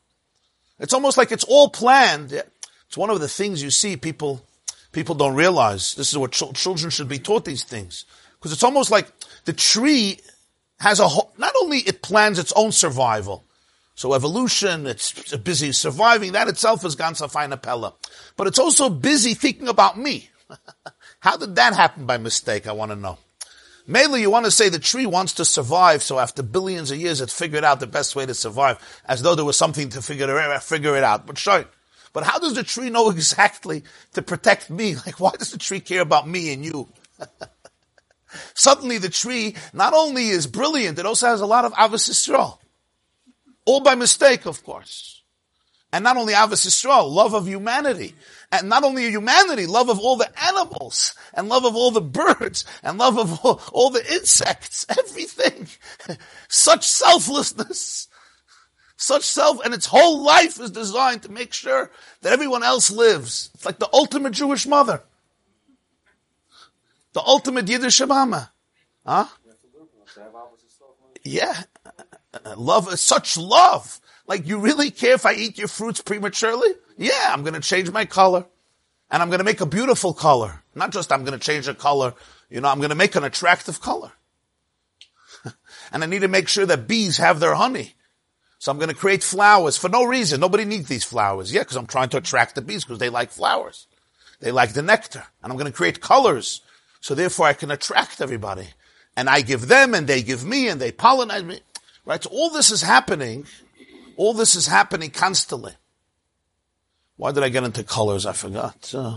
[0.79, 2.43] It's almost like it's all planned.
[2.90, 4.44] It's one of the things you see people,
[4.90, 5.94] people don't realize.
[5.94, 8.05] This is what ch- children should be taught these things.
[8.33, 9.07] Because it's almost like
[9.44, 10.18] the tree
[10.81, 13.44] has a whole, not only it plans its own survival,
[13.94, 17.94] so evolution, it's busy surviving, that itself is ganza fine pella.
[18.37, 20.29] But it's also busy thinking about me.
[21.20, 22.66] How did that happen by mistake?
[22.66, 23.18] I want to know.
[23.87, 27.20] Mainly you want to say the tree wants to survive, so after billions of years
[27.20, 30.59] it figured out the best way to survive, as though there was something to figure
[30.59, 31.24] figure it out.
[31.24, 31.66] But sure.
[32.12, 34.96] But how does the tree know exactly to protect me?
[34.96, 36.88] Like, why does the tree care about me and you?
[38.55, 42.59] Suddenly the tree not only is brilliant, it also has a lot of Ahavas Yisrael.
[43.64, 45.23] All by mistake, of course.
[45.92, 48.14] And not only Ahavas Yisrael, love of humanity.
[48.53, 52.64] And not only humanity, love of all the animals, and love of all the birds,
[52.83, 55.66] and love of all, all the insects, everything.
[56.49, 58.09] Such selflessness.
[59.01, 63.49] Such self, and its whole life is designed to make sure that everyone else lives.
[63.55, 65.03] It's like the ultimate Jewish mother.
[67.15, 68.53] The ultimate Yiddish mama.
[69.07, 69.25] Huh?
[71.25, 71.63] Yeah.
[72.59, 74.03] Love, such love.
[74.27, 76.69] Like you really care if I eat your fruits prematurely?
[76.99, 78.45] Yeah, I'm gonna change my color.
[79.11, 80.63] And I'm gonna make a beautiful color.
[80.75, 82.13] Not just I'm gonna change the color,
[82.51, 84.13] you know, I'm gonna make an attractive color.
[85.91, 87.95] and I need to make sure that bees have their honey.
[88.61, 90.38] So I'm going to create flowers for no reason.
[90.38, 91.51] Nobody needs these flowers.
[91.51, 93.87] Yeah, because I'm trying to attract the bees because they like flowers.
[94.40, 95.25] They like the nectar.
[95.42, 96.61] And I'm going to create colors
[97.01, 98.68] so therefore I can attract everybody.
[99.16, 101.61] And I give them and they give me and they pollinize me.
[102.05, 102.23] Right?
[102.23, 103.46] So all this is happening.
[104.18, 105.73] All this is happening constantly.
[107.16, 108.27] Why did I get into colors?
[108.27, 108.92] I forgot.
[108.94, 109.16] Uh,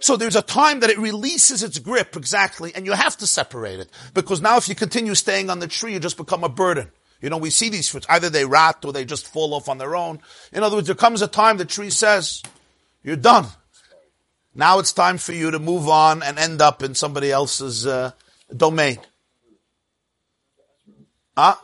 [0.00, 3.80] so there's a time that it releases its grip exactly, and you have to separate
[3.80, 3.90] it.
[4.14, 6.90] Because now if you continue staying on the tree, you just become a burden.
[7.20, 9.76] You know, we see these fruits, either they rot or they just fall off on
[9.76, 10.20] their own.
[10.52, 12.42] In other words, there comes a time the tree says,
[13.02, 13.46] you're done.
[14.54, 18.12] Now it's time for you to move on and end up in somebody else's uh,
[18.56, 18.98] domain.
[21.36, 21.60] Ah,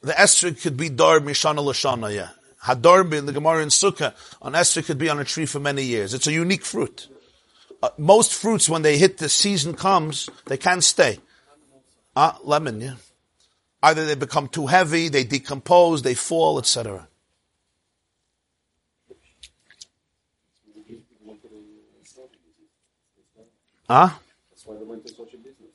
[0.00, 2.28] the esrog could be dar mishana l'shana, yeah.
[2.62, 5.82] Hadar in the Gemara in Sukkah on esrog could be on a tree for many
[5.82, 6.14] years.
[6.14, 7.08] It's a unique fruit.
[7.84, 11.18] Uh, most fruits, when they hit the season comes, they can't stay.
[12.16, 12.94] Ah, lemon, yeah.
[13.82, 17.06] Either they become too heavy, they decompose, they fall, etc.
[23.86, 24.08] Huh?
[24.56, 24.72] Such
[25.32, 25.68] business.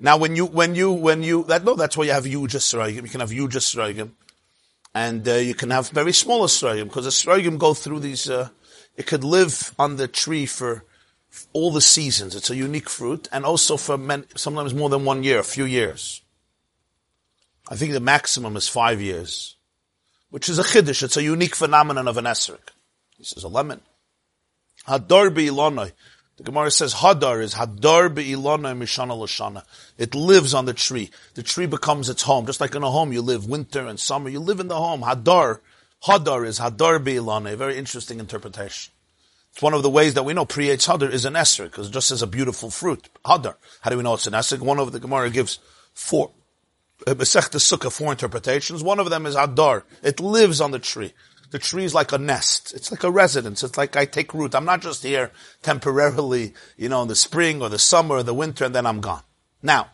[0.00, 3.02] Now, when you, when you, when you, that, no, that's why you have huge esrogim.
[3.02, 4.12] You can have huge esrogim.
[4.94, 8.48] And, uh, you can have very small esrogim, because esrogim go through these, uh,
[8.96, 10.84] it could live on the tree for
[11.52, 12.34] all the seasons.
[12.34, 15.64] It's a unique fruit, and also for many, sometimes more than one year, a few
[15.64, 16.22] years.
[17.68, 19.56] I think the maximum is five years,
[20.30, 21.02] which is a chiddush.
[21.02, 22.60] It's a unique phenomenon of an esrog.
[23.18, 23.80] This is a lemon.
[24.86, 25.92] Hadar bi
[26.42, 29.64] the Gemara says Hadar is Hadar be'ilana mishana l'shana.
[29.98, 31.10] It lives on the tree.
[31.34, 32.46] The tree becomes its home.
[32.46, 34.30] Just like in a home, you live winter and summer.
[34.30, 35.02] You live in the home.
[35.02, 35.60] Hadar,
[36.06, 37.52] Hadar is Hadar be'ilana.
[37.52, 38.92] A very interesting interpretation.
[39.52, 41.92] It's one of the ways that we know creates Hadar is an Esser, because it
[41.92, 43.08] just as a beautiful fruit.
[43.24, 43.54] Hadar.
[43.82, 44.56] How do we know it's an Esser?
[44.56, 45.58] One of the Gemara gives
[45.94, 46.30] four,
[47.06, 48.82] uh, Masech Sukkah, four interpretations.
[48.82, 49.84] One of them is Hadar.
[50.02, 51.12] It lives on the tree.
[51.50, 52.72] The tree is like a nest.
[52.74, 53.62] It's like a residence.
[53.62, 54.54] It's like I take root.
[54.54, 55.30] I'm not just here
[55.62, 59.02] temporarily, you know, in the spring or the summer or the winter and then I'm
[59.02, 59.22] gone.
[59.62, 59.90] Now,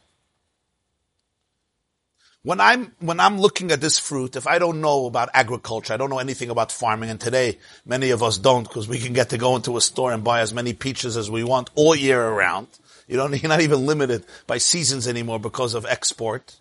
[2.42, 5.96] when I'm, when I'm looking at this fruit, if I don't know about agriculture, I
[5.96, 9.30] don't know anything about farming, and today many of us don't because we can get
[9.30, 12.22] to go into a store and buy as many peaches as we want all year
[12.22, 12.68] around.
[13.08, 16.60] You don't, you're not even limited by seasons anymore because of export.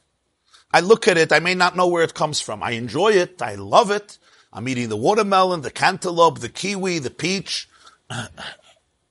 [0.71, 2.63] I look at it, I may not know where it comes from.
[2.63, 4.17] I enjoy it, I love it,
[4.51, 7.69] I'm eating the watermelon, the cantaloupe, the kiwi, the peach,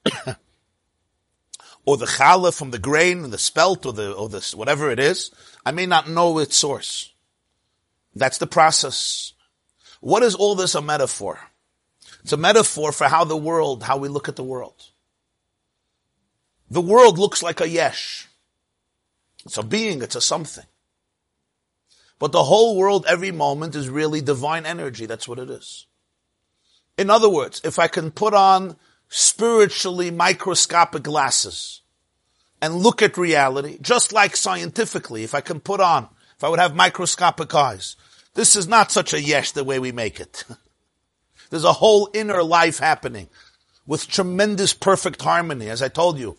[1.86, 4.98] or the challah from the grain, and the spelt, or the, or the, whatever it
[4.98, 5.30] is.
[5.64, 7.12] I may not know its source.
[8.14, 9.32] That's the process.
[10.00, 11.40] What is all this a metaphor?
[12.22, 14.90] It's a metaphor for how the world, how we look at the world.
[16.68, 18.28] The world looks like a yesh.
[19.44, 20.64] It's a being, it's a something.
[22.18, 25.06] But the whole world every moment is really divine energy.
[25.06, 25.86] That's what it is.
[26.98, 28.76] In other words, if I can put on
[29.08, 31.82] spiritually microscopic glasses
[32.60, 36.58] and look at reality, just like scientifically, if I can put on, if I would
[36.58, 37.96] have microscopic eyes,
[38.34, 40.44] this is not such a yesh the way we make it.
[41.50, 43.28] There's a whole inner life happening
[43.86, 46.36] with tremendous perfect harmony, as I told you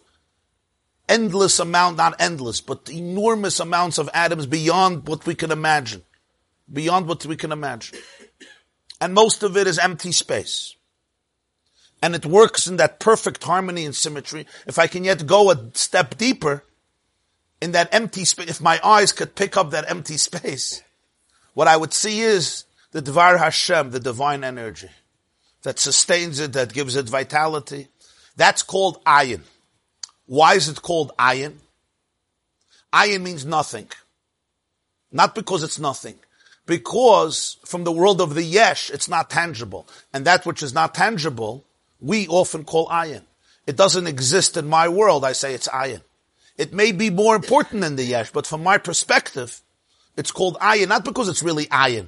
[1.07, 6.03] endless amount, not endless, but enormous amounts of atoms beyond what we can imagine.
[6.71, 7.97] Beyond what we can imagine.
[8.99, 10.75] And most of it is empty space.
[12.01, 14.45] And it works in that perfect harmony and symmetry.
[14.65, 16.63] If I can yet go a step deeper
[17.59, 20.83] in that empty space, if my eyes could pick up that empty space,
[21.53, 24.89] what I would see is the Dvar Hashem, the divine energy
[25.63, 27.87] that sustains it, that gives it vitality,
[28.37, 29.41] That's called ayin.
[30.27, 31.55] Why is it called ayin?
[32.93, 33.87] Ayin means nothing.
[35.11, 36.19] Not because it's nothing.
[36.65, 39.87] Because from the world of the yesh, it's not tangible.
[40.13, 41.65] And that which is not tangible,
[41.99, 43.23] we often call ayin.
[43.65, 45.25] It doesn't exist in my world.
[45.25, 46.01] I say it's ayin.
[46.57, 49.61] It may be more important than the yesh, but from my perspective,
[50.15, 52.07] it's called ayin, not because it's really ayin.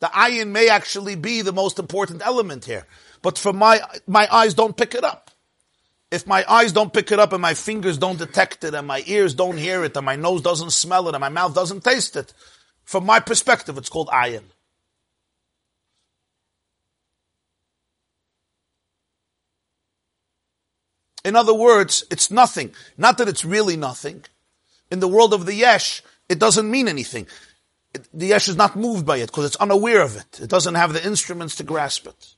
[0.00, 2.86] The ayin may actually be the most important element here,
[3.22, 5.30] but for my, my eyes don't pick it up.
[6.10, 9.02] If my eyes don't pick it up and my fingers don't detect it and my
[9.06, 12.16] ears don't hear it and my nose doesn't smell it and my mouth doesn't taste
[12.16, 12.32] it,
[12.84, 14.44] from my perspective, it's called ayin.
[21.24, 22.72] In other words, it's nothing.
[22.98, 24.24] Not that it's really nothing.
[24.90, 27.26] In the world of the yesh, it doesn't mean anything.
[27.94, 30.40] It, the yesh is not moved by it because it's unaware of it.
[30.42, 32.34] It doesn't have the instruments to grasp it.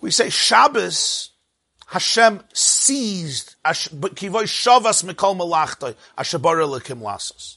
[0.00, 1.30] We say Shabbos,
[1.86, 7.56] Hashem seized, kivoy shavas mikol malachtoi, lasas.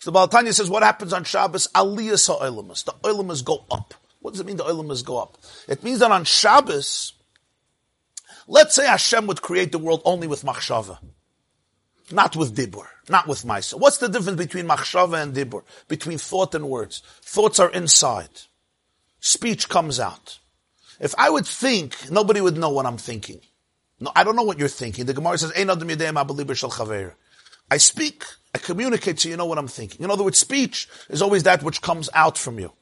[0.00, 1.68] So the Baal HaTanya says what happens on Shabbos?
[1.74, 2.84] Aliyah ha'olamas.
[2.84, 3.94] The olamas go up.
[4.20, 5.38] What does it mean the olamas go up?
[5.66, 7.14] It means that on Shabbos,
[8.50, 10.98] Let's say Hashem would create the world only with machshava.
[12.10, 13.78] Not with dibur, not with maisa.
[13.78, 15.62] What's the difference between machshava and dibur?
[15.86, 17.02] Between thought and words.
[17.20, 18.30] Thoughts are inside.
[19.20, 20.38] Speech comes out.
[20.98, 23.40] If I would think, nobody would know what I'm thinking.
[24.00, 25.04] No, I don't know what you're thinking.
[25.04, 25.52] The Gemara says,
[27.70, 28.24] I speak,
[28.54, 30.02] I communicate so you know what I'm thinking.
[30.02, 32.72] In other words, speech is always that which comes out from you.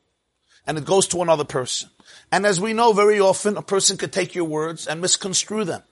[0.67, 1.91] And it goes to another person.
[2.33, 5.83] And as we know very often, a person could take your words and misconstrue them.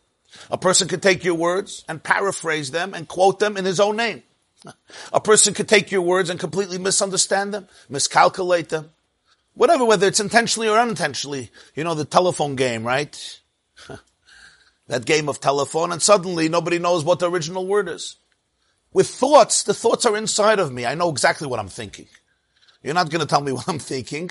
[0.51, 3.97] A person could take your words and paraphrase them and quote them in his own
[3.97, 4.23] name.
[5.13, 8.91] A person could take your words and completely misunderstand them, miscalculate them.
[9.55, 11.51] Whatever, whether it's intentionally or unintentionally.
[11.75, 13.41] You know, the telephone game, right?
[14.89, 18.17] that game of telephone, and suddenly nobody knows what the original word is.
[18.93, 20.87] With thoughts, the thoughts are inside of me.
[20.87, 22.07] I know exactly what I'm thinking.
[22.83, 24.31] You're not going to tell me what I'm thinking.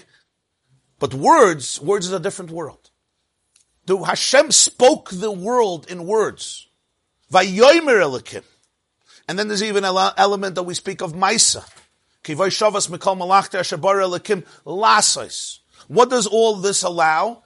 [1.03, 2.89] But words, words is a different world.
[3.87, 6.69] The Hashem spoke the world in words.
[7.29, 8.45] Vayomer elikim.
[9.27, 11.65] And then there's even an element that we speak of Maisa.
[15.89, 17.43] What does all this allow?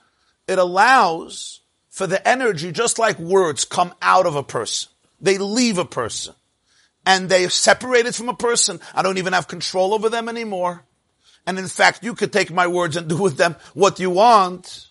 [0.48, 4.92] It allows for the energy, just like words come out of a person.
[5.20, 6.36] They leave a person.
[7.08, 8.80] And they are separated from a person.
[8.94, 10.84] I don't even have control over them anymore.
[11.48, 14.88] And in fact, you could take my words and do with them what you want,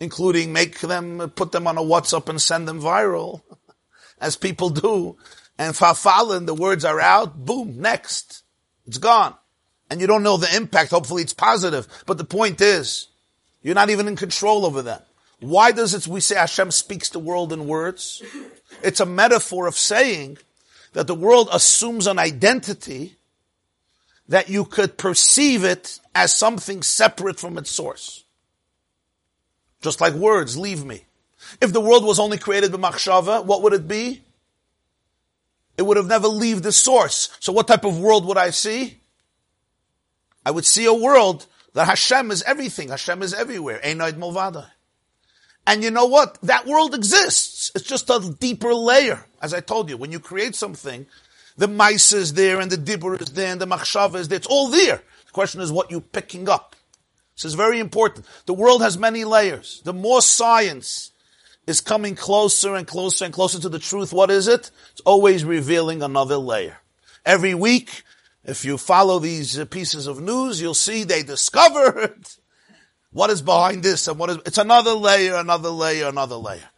[0.00, 3.42] including make them, put them on a WhatsApp and send them viral,
[4.20, 5.18] as people do.
[5.58, 8.42] And fa'falin, the words are out, boom, next.
[8.86, 9.34] It's gone.
[9.90, 10.90] And you don't know the impact.
[10.90, 11.86] Hopefully it's positive.
[12.06, 13.08] But the point is,
[13.62, 15.02] you're not even in control over them.
[15.40, 18.22] Why does it, we say Hashem speaks the world in words?
[18.82, 20.38] It's a metaphor of saying
[20.94, 23.15] that the world assumes an identity
[24.28, 28.24] that you could perceive it as something separate from its source.
[29.82, 31.04] Just like words, leave me.
[31.60, 34.22] If the world was only created by machshava, what would it be?
[35.78, 37.36] It would have never leave the source.
[37.40, 38.98] So what type of world would I see?
[40.44, 42.88] I would see a world that Hashem is everything.
[42.88, 43.80] Hashem is everywhere.
[43.84, 44.68] Einoid Mulvada.
[45.66, 46.38] And you know what?
[46.42, 47.72] That world exists.
[47.74, 49.26] It's just a deeper layer.
[49.42, 51.06] As I told you, when you create something,
[51.56, 54.36] the mice is there and the dibur is there and the machshava is there.
[54.36, 55.02] It's all there.
[55.26, 56.76] The question is what you're picking up.
[57.34, 58.26] This is very important.
[58.46, 59.82] The world has many layers.
[59.84, 61.12] The more science
[61.66, 64.70] is coming closer and closer and closer to the truth, what is it?
[64.92, 66.78] It's always revealing another layer.
[67.24, 68.04] Every week,
[68.44, 72.26] if you follow these uh, pieces of news, you'll see they discovered
[73.10, 76.70] what is behind this and what is, it's another layer, another layer, another layer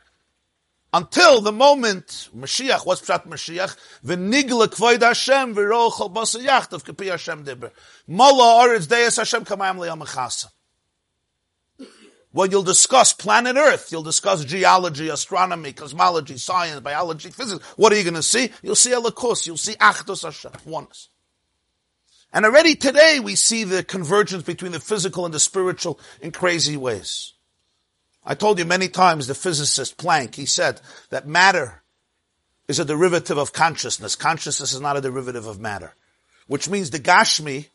[0.93, 3.77] until the moment Mashiach, what's Pshat Mashiach?
[4.03, 7.71] The V'nigla kvoid Hashem v'rochel basa yachtav kapi Hashem dibber.
[8.07, 10.47] Mala oretz deis Hashem kamayam liyamachasa.
[12.31, 17.65] When you'll discuss planet Earth, you'll discuss geology, astronomy, cosmology, science, biology, physics.
[17.77, 18.51] What are you going to see?
[18.63, 21.09] You'll see Elikos, you'll see Achdus Hashem, oneness.
[22.33, 26.77] And already today we see the convergence between the physical and the spiritual in crazy
[26.77, 27.33] ways.
[28.29, 31.83] I told you many times the physicist Planck, he said that matter
[32.69, 34.17] is a derivative of consciousness.
[34.17, 35.95] Consciousness is not a derivative of matter.
[36.47, 37.69] Which means the Gashmi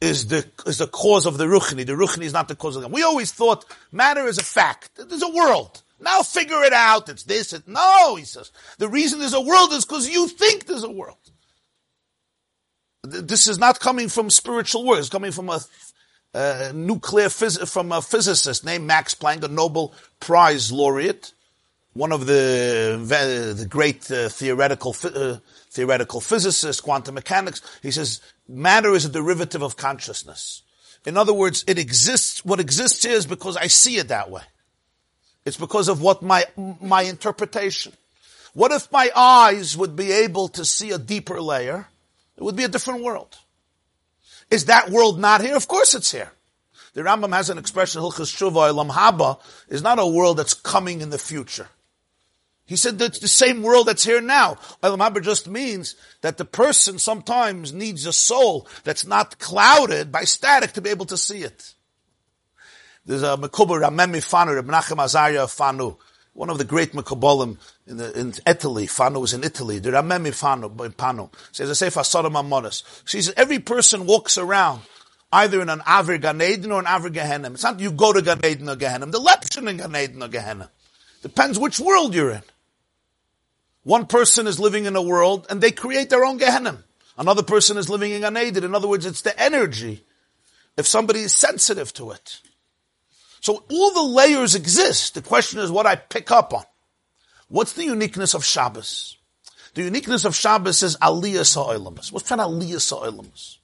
[0.00, 1.86] is the, is the cause of the Ruchni.
[1.86, 2.90] The Ruchni is not the cause of them.
[2.90, 4.90] We always thought matter is a fact.
[4.96, 5.82] There's a world.
[6.00, 7.08] Now figure it out.
[7.08, 7.52] It's this.
[7.52, 8.50] It, no, he says.
[8.78, 11.16] The reason there's a world is because you think there's a world.
[13.04, 15.02] This is not coming from spiritual words.
[15.02, 15.60] It's coming from a
[16.34, 21.32] nuclear phys- from a physicist named Max Planck, a Nobel Prize laureate,
[21.94, 25.36] one of the the great uh, theoretical uh,
[25.70, 27.60] theoretical physicists, quantum mechanics.
[27.82, 30.62] He says matter is a derivative of consciousness.
[31.04, 32.44] In other words, it exists.
[32.44, 34.42] What exists here is because I see it that way.
[35.44, 36.44] It's because of what my
[36.80, 37.92] my interpretation.
[38.54, 41.88] What if my eyes would be able to see a deeper layer?
[42.36, 43.36] It would be a different world.
[44.50, 45.56] Is that world not here?
[45.56, 46.32] Of course it's here.
[46.94, 49.38] The Rambam has an expression, Hilchas Shuvah, Olam Haba,
[49.68, 51.68] is not a world that's coming in the future.
[52.64, 54.54] He said that it's the same world that's here now.
[54.82, 60.24] Olam Haba just means that the person sometimes needs a soul that's not clouded by
[60.24, 61.74] static to be able to see it.
[63.06, 65.98] There's a Mekubar Ramemi Fano, Menachem Azaria Fano,
[66.38, 67.56] one of the great Mekubolim
[67.88, 68.86] in, in Italy.
[68.86, 69.80] Fano was in Italy.
[69.80, 71.30] The Ramemi Fano, Panu.
[71.50, 72.84] Says, I say, Sodom Amonis.
[73.06, 74.82] She says, every person walks around
[75.32, 77.50] either in an Aver Gan Eden or an Aver Gehenna.
[77.50, 79.06] It's not you go to Gan Eden or Gehenna.
[79.06, 80.70] The leption in Gan Eden or Gehenna.
[81.22, 82.42] Depends which world you're in.
[83.82, 86.84] One person is living in a world and they create their own Gehenna.
[87.18, 88.62] Another person is living in Gan Eden.
[88.62, 90.04] In other words, it's the energy.
[90.76, 92.40] If somebody is sensitive to it.
[93.40, 95.14] So all the layers exist.
[95.14, 96.64] The question is what I pick up on.
[97.48, 99.16] What's the uniqueness of Shabbos?
[99.74, 102.12] The uniqueness of Shabbos is Aliyah Sa'olamas.
[102.12, 103.58] What's that Aliyah Sa'olamas?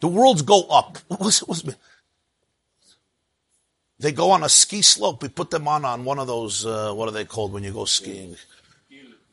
[0.00, 0.98] The worlds go up.
[1.08, 1.64] What's, what's,
[3.98, 5.22] they go on a ski slope.
[5.22, 7.72] We put them on on one of those, uh, what are they called when you
[7.72, 8.36] go skiing?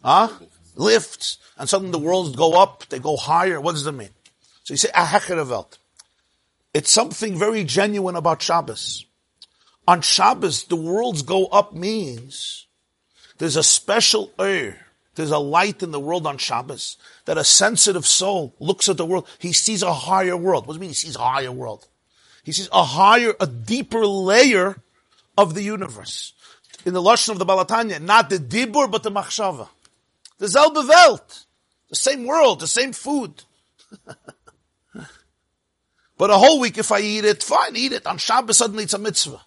[0.04, 0.30] Huh?
[0.76, 1.38] Lifts.
[1.58, 3.62] And suddenly the worlds go up, they go higher.
[3.62, 4.10] What does that mean?
[4.64, 5.78] So you say, Ahecherevelt.
[6.74, 9.06] It's something very genuine about Shabbos.
[9.88, 12.66] On Shabbos, the worlds go up means
[13.38, 14.86] there's a special air.
[15.16, 19.06] There's a light in the world on Shabbos that a sensitive soul looks at the
[19.06, 19.28] world.
[19.40, 20.68] He sees a higher world.
[20.68, 20.90] What does it mean?
[20.90, 21.88] He sees a higher world.
[22.44, 24.82] He sees a higher, a deeper layer
[25.38, 26.34] of the universe.
[26.86, 29.70] In the Lashon of the Baal HaTanya, not the Dibur, but the Machshava.
[30.38, 31.46] The Zelbe Welt.
[31.90, 33.44] The same world, the same food.
[36.18, 38.06] but a whole week if I eat it, fine, eat it.
[38.06, 39.42] On Shabbos suddenly it's a mitzvah.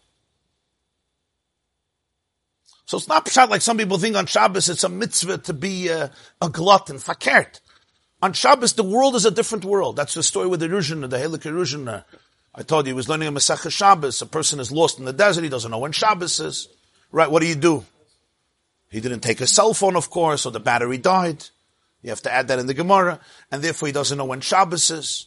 [2.89, 5.91] So it's not pshat like some people think on Shabbos it's a mitzvah to be
[5.91, 6.09] uh,
[6.41, 7.61] a, a glutton, fakert.
[8.23, 9.95] On Shabbos the world is a different world.
[9.95, 11.99] That's the story with the Ruzhiner, the Helik Ruzhiner.
[11.99, 12.03] Uh,
[12.55, 14.23] I told you he was learning a Masech Shabbos.
[14.23, 15.45] A person is lost in the desert.
[15.45, 16.69] He doesn't know when Shabbos is.
[17.13, 17.31] Right?
[17.31, 17.85] What do you do?
[18.89, 21.45] He didn't take a cell phone, of course, or the battery died.
[22.01, 23.21] You have to add that in the Gemara,
[23.53, 25.27] and therefore he doesn't know when Shabbos is.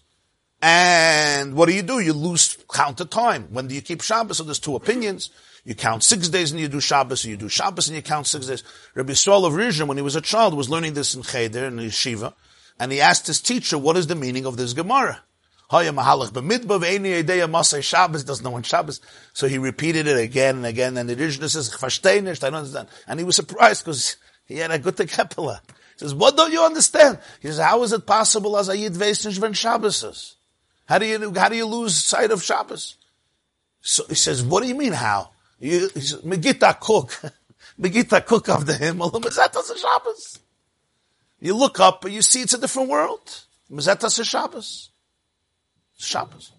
[0.63, 1.99] And what do you do?
[1.99, 3.49] You lose count of time.
[3.51, 4.37] When do you keep Shabbos?
[4.37, 5.29] So there's two opinions.
[5.63, 8.25] You count six days and you do Shabbos, or you do Shabbos and you count
[8.25, 8.63] six days.
[8.95, 11.77] Rabbi Yisrael of Rizhin, when he was a child, was learning this in Cheder, in
[11.77, 12.33] Yeshiva,
[12.79, 15.21] and he asked his teacher, what is the meaning of this Gemara?
[15.69, 16.31] Shabbos
[18.23, 18.99] doesn't know when Shabbos.
[19.33, 22.89] So he repeated it again and again, and the Rizhin says, I don't understand.
[23.07, 25.61] And he was surprised because he had a good Kepela.
[25.67, 27.19] He says, what don't you understand?
[27.39, 30.35] He says, how is it possible as a Yid Veis when Shabbos is?
[30.87, 32.97] How do you, how do you lose sight of Shabbos?
[33.79, 35.29] So he says, what do you mean how?
[35.61, 35.87] You,
[36.25, 37.21] Megita cook.
[37.79, 39.11] Megita cook of the Himmel.
[39.11, 40.39] Mazetas Shabbos.
[41.39, 43.21] You look up and you see it's a different world.
[43.71, 44.89] Mazetas Shabbos.
[45.97, 46.51] Shabbos.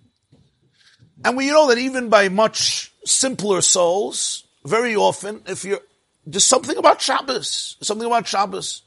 [1.24, 5.80] And we know that even by much simpler souls, very often, if you're,
[6.24, 8.82] there's something about Shabbos, something about Shabbos.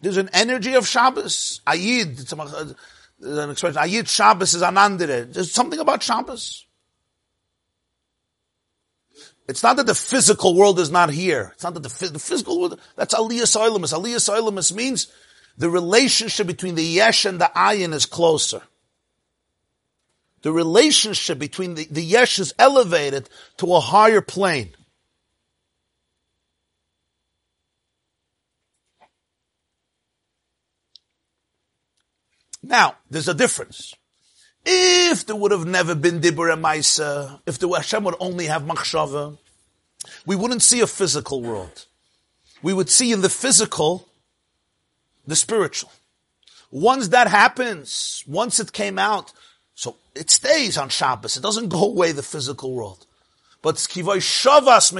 [0.00, 1.60] There's an energy of Shabbos.
[1.66, 3.82] Ayid, it's an expression.
[3.82, 5.30] Ayid Shabbos is anandire.
[5.32, 6.64] There's something about Shabbos.
[9.48, 11.52] It's not that the physical world is not here.
[11.54, 13.94] It's not that the, the physical world, that's Aliyah Soilimus.
[13.94, 15.10] Aliyah Soilimus means
[15.56, 18.62] the relationship between the Yesh and the Ayin is closer.
[20.42, 24.70] The relationship between the, the Yesh is elevated to a higher plane.
[32.62, 33.94] Now, there's a difference.
[34.70, 38.64] If there would have never been Dibur and Maisa, if the Hashem would only have
[38.64, 39.38] Machshava,
[40.26, 41.86] we wouldn't see a physical world.
[42.62, 44.08] We would see in the physical
[45.26, 45.90] the spiritual.
[46.70, 49.32] Once that happens, once it came out,
[49.74, 51.38] so it stays on Shabbos.
[51.38, 53.06] It doesn't go away the physical world.
[53.62, 54.92] But shavas.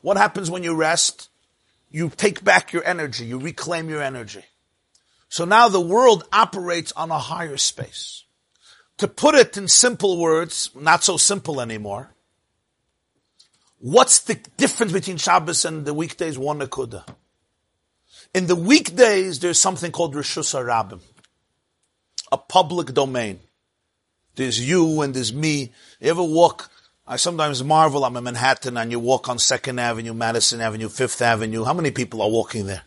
[0.00, 1.28] What happens when you rest?
[1.90, 3.26] You take back your energy.
[3.26, 4.44] You reclaim your energy.
[5.28, 8.23] So now the world operates on a higher space.
[8.98, 12.14] To put it in simple words, not so simple anymore,
[13.78, 16.38] what's the difference between Shabbos and the weekdays?
[16.38, 17.04] One nakuda.
[18.32, 21.00] In the weekdays, there's something called Rishus HaRabbim,
[22.32, 23.40] a public domain.
[24.36, 25.72] There's you and there's me.
[26.00, 26.70] You ever walk,
[27.06, 31.20] I sometimes marvel, I'm in Manhattan and you walk on 2nd Avenue, Madison Avenue, 5th
[31.20, 31.64] Avenue.
[31.64, 32.82] How many people are walking there?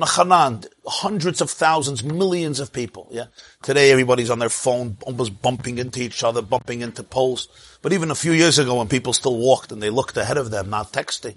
[0.00, 3.08] Hundreds of thousands, millions of people.
[3.10, 3.26] Yeah.
[3.62, 7.48] Today everybody's on their phone, almost bumping into each other, bumping into poles.
[7.82, 10.50] But even a few years ago when people still walked and they looked ahead of
[10.50, 11.36] them, not texting,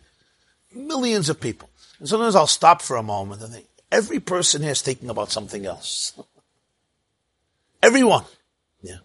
[0.73, 1.69] millions of people.
[1.99, 5.31] And sometimes I'll stop for a moment and think, every person here is thinking about
[5.31, 6.13] something else.
[7.83, 8.25] Everyone.
[8.81, 8.99] Yeah.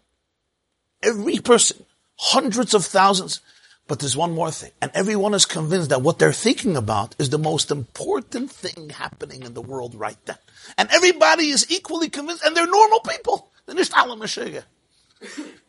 [1.03, 1.85] Every person.
[2.17, 3.41] Hundreds of thousands.
[3.89, 4.73] But there's one more thing.
[4.83, 9.45] And everyone is convinced that what they're thinking about is the most important thing happening
[9.45, 10.39] in the world right then.
[10.77, 13.53] And everybody is equally convinced, and they're normal people.
[13.67, 13.77] But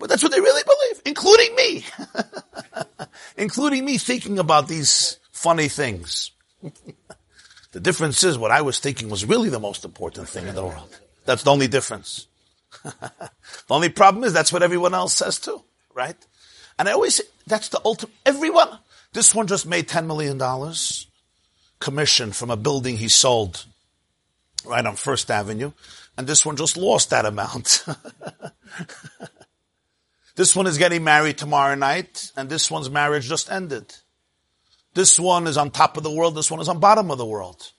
[0.10, 1.86] that's what they really believe, including me.
[3.38, 6.32] including me thinking about these funny things.
[7.72, 10.66] the difference is what I was thinking was really the most important thing in the
[10.66, 11.00] world.
[11.26, 12.28] That's the only difference.
[12.84, 13.32] the
[13.70, 15.64] only problem is that's what everyone else says too,
[15.94, 16.18] right?
[16.80, 18.70] And I always say, that's the ultimate, everyone,
[19.14, 20.40] this one just made $10 million
[21.80, 23.66] commission from a building he sold
[24.66, 25.72] right on First Avenue.
[26.18, 27.86] And this one just lost that amount.
[30.36, 33.96] this one is getting married tomorrow night and this one's marriage just ended.
[34.94, 36.36] This one is on top of the world.
[36.36, 37.72] This one is on bottom of the world.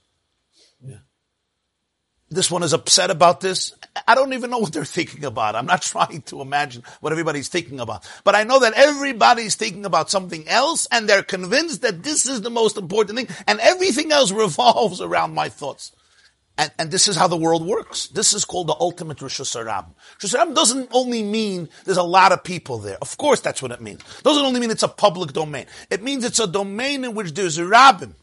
[2.31, 3.72] This one is upset about this.
[4.07, 5.55] I don't even know what they're thinking about.
[5.55, 8.09] I'm not trying to imagine what everybody's thinking about.
[8.22, 12.43] But I know that everybody's thinking about something else and they're convinced that this is
[12.43, 15.93] the most important thing and everything else revolves around my thoughts.
[16.59, 18.09] And, and this is how the world works.
[18.09, 19.95] This is called the ultimate Rishus HaRabbim.
[20.22, 22.99] Rosh doesn't only mean there's a lot of people there.
[23.01, 24.01] Of course that's what it means.
[24.01, 25.66] It doesn't only mean it's a public domain.
[25.89, 28.16] It means it's a domain in which there's a rabbin.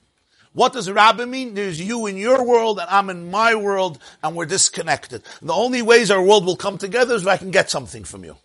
[0.56, 1.54] What does Rabbi mean?
[1.54, 5.22] There's you in your world and I'm in my world and we're disconnected.
[5.42, 8.24] The only ways our world will come together is if I can get something from
[8.24, 8.38] you.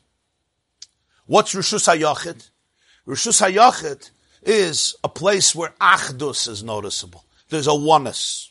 [1.27, 2.51] What's Rishus HaYachid?
[3.07, 4.11] Rishus HaYachid
[4.43, 7.25] is a place where Achdus is noticeable.
[7.49, 8.51] There's a oneness.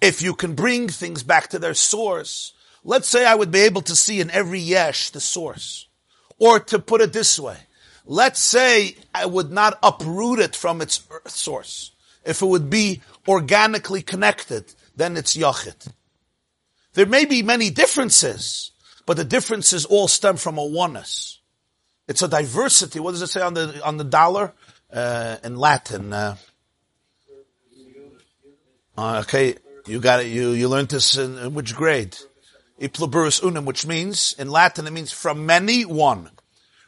[0.00, 2.52] If you can bring things back to their source,
[2.84, 5.88] let's say I would be able to see in every yesh the source.
[6.38, 7.58] Or to put it this way,
[8.04, 11.90] let's say I would not uproot it from its source.
[12.26, 15.88] If it would be organically connected, then it's yachid.
[16.94, 18.72] There may be many differences,
[19.04, 21.40] but the differences all stem from a oneness.
[22.08, 23.00] It's a diversity.
[23.00, 24.52] What does it say on the on the dollar
[24.92, 26.12] uh, in Latin?
[26.12, 26.36] Uh,
[28.96, 29.56] uh, okay,
[29.86, 30.28] you got it.
[30.28, 32.16] You you learned this in, in which grade?
[32.78, 36.30] E pluribus unum, which means in Latin it means from many one,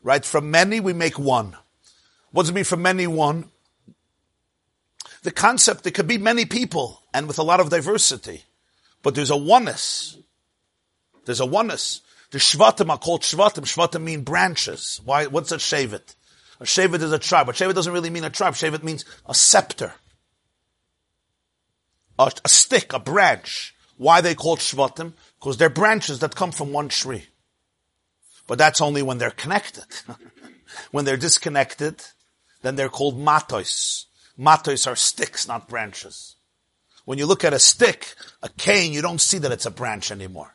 [0.03, 0.25] right?
[0.25, 1.57] From many we make one.
[2.31, 3.51] What does it mean from many one?
[5.23, 8.45] The concept there could be many people and with a lot of diversity,
[9.03, 10.17] but there's a oneness.
[11.25, 12.01] There's a oneness.
[12.31, 13.65] The Shvatim are called Shvatim.
[13.65, 15.01] Shvatim mean branches.
[15.05, 15.27] Why?
[15.27, 16.15] What's a Shavit?
[16.61, 17.47] A Shavit is a tribe.
[17.47, 18.55] But Shavit doesn't really mean a tribe.
[18.55, 19.95] Shavit means a scepter.
[22.19, 23.75] A, a stick, a branch.
[23.97, 25.15] Why they called Shvatim?
[25.39, 27.27] Because they're branches that come from one tree.
[28.47, 29.87] But that's only when they're connected.
[30.91, 32.03] when they're disconnected,
[32.63, 34.07] then they're called matos.
[34.39, 36.37] Matos are sticks, not branches.
[37.05, 40.13] When you look at a stick, a cane, you don't see that it's a branch
[40.13, 40.55] anymore.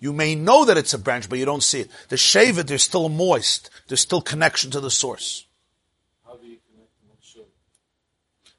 [0.00, 1.90] You may know that it's a branch, but you don't see it.
[2.08, 3.70] The shavet, there's still moist.
[3.86, 5.46] There's still connection to the source.
[6.26, 7.44] How do you connect them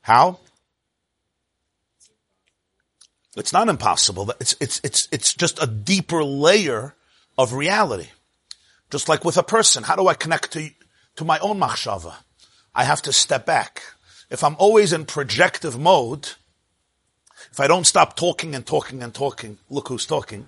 [0.01, 0.39] How?
[3.35, 4.31] It's not impossible.
[4.39, 6.95] It's, it's, it's, it's just a deeper layer
[7.37, 8.09] of reality.
[8.89, 9.83] Just like with a person.
[9.83, 10.69] How do I connect to,
[11.15, 12.15] to my own machshava?
[12.75, 13.81] I have to step back
[14.31, 16.29] if I'm always in projective mode,
[17.51, 20.45] if I don't stop talking and talking and talking, look who's talking,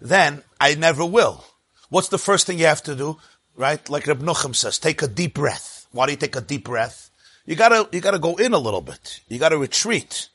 [0.00, 1.44] then I never will.
[1.90, 3.18] What's the first thing you have to do?
[3.56, 3.86] Right?
[3.90, 5.86] Like Reb Nuchem says, take a deep breath.
[5.90, 7.10] Why do you take a deep breath?
[7.44, 9.20] You gotta, you gotta go in a little bit.
[9.28, 10.28] You gotta retreat.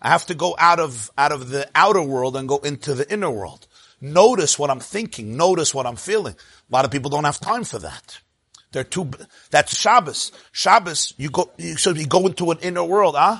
[0.00, 3.10] I have to go out of, out of the outer world and go into the
[3.12, 3.66] inner world.
[4.00, 5.36] Notice what I'm thinking.
[5.36, 6.34] Notice what I'm feeling.
[6.34, 8.20] A lot of people don't have time for that.
[8.74, 9.08] They're too,
[9.52, 10.32] that's Shabbos.
[10.50, 13.38] Shabbos, you go, you, so you go into an inner world, huh?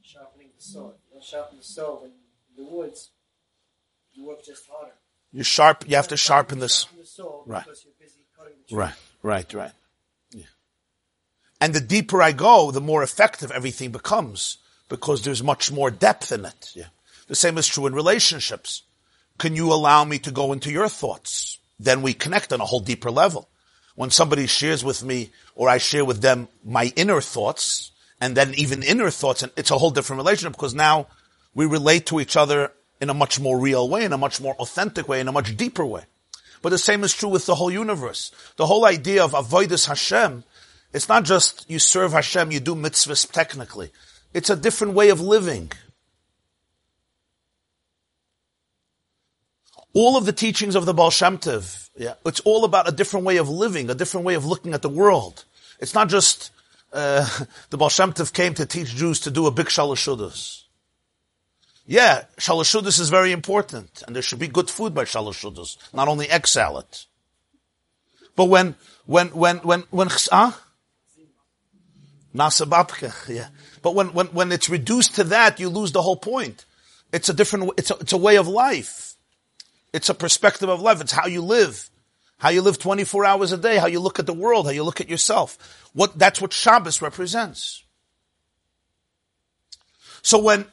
[0.00, 0.94] Sharpening the sword.
[1.14, 2.10] You sharpen the sword
[2.56, 3.10] in the woods.
[4.14, 4.94] You work just harder.
[5.30, 6.86] You sharp, you have to sharpen this.
[7.44, 7.66] right.
[8.72, 9.72] Right, right, right.
[10.32, 10.46] Yeah.
[11.60, 14.56] And the deeper I go, the more effective everything becomes
[14.88, 16.70] because there's much more depth in it.
[16.74, 16.86] Yeah.
[17.28, 18.84] The same is true in relationships.
[19.36, 21.58] Can you allow me to go into your thoughts?
[21.78, 23.50] Then we connect on a whole deeper level
[24.00, 28.54] when somebody shares with me or I share with them my inner thoughts and then
[28.54, 31.06] even inner thoughts, and it's a whole different relationship because now
[31.54, 34.54] we relate to each other in a much more real way, in a much more
[34.54, 36.04] authentic way, in a much deeper way.
[36.62, 38.32] But the same is true with the whole universe.
[38.56, 40.44] The whole idea of avoidus Hashem,
[40.94, 43.90] it's not just you serve Hashem, you do mitzvahs technically.
[44.32, 45.72] It's a different way of living.
[49.92, 53.26] All of the teachings of the Baal Shem Tov, yeah, it's all about a different
[53.26, 55.44] way of living, a different way of looking at the world.
[55.80, 56.52] It's not just
[56.92, 57.28] uh,
[57.70, 60.62] the Baal Shem Tov came to teach Jews to do a big shalashudas.
[61.86, 66.28] Yeah, shalashudas is very important, and there should be good food by shalashudas, not only
[66.28, 66.86] egg salad.
[68.36, 68.76] But when,
[69.06, 70.62] when, when, when, when, ah?
[72.34, 73.48] Nasababka, yeah.
[73.82, 76.64] But when, when, when it's reduced to that, you lose the whole point.
[77.12, 79.09] It's a different, it's a, it's a way of life.
[79.92, 81.00] It's a perspective of life.
[81.00, 81.90] It's how you live.
[82.38, 84.82] How you live 24 hours a day, how you look at the world, how you
[84.82, 85.90] look at yourself.
[85.92, 87.84] What, that's what Shabbos represents.
[90.22, 90.64] So when,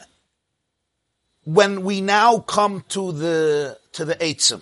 [1.44, 4.62] when we now come to the, to the Eitzim,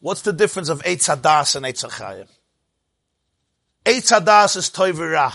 [0.00, 2.28] what's the difference of Eitz Hadas and Eitz HaChayim?
[3.86, 5.32] Eitz Hadas is Toivira.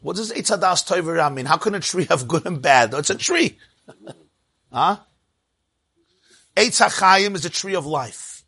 [0.00, 1.46] What does Eitz Hadas Toivira mean?
[1.46, 2.94] How can a tree have good and bad?
[2.94, 3.58] It's a tree.
[4.72, 4.96] huh?
[6.56, 8.44] Eitz HaChayim is a tree of life.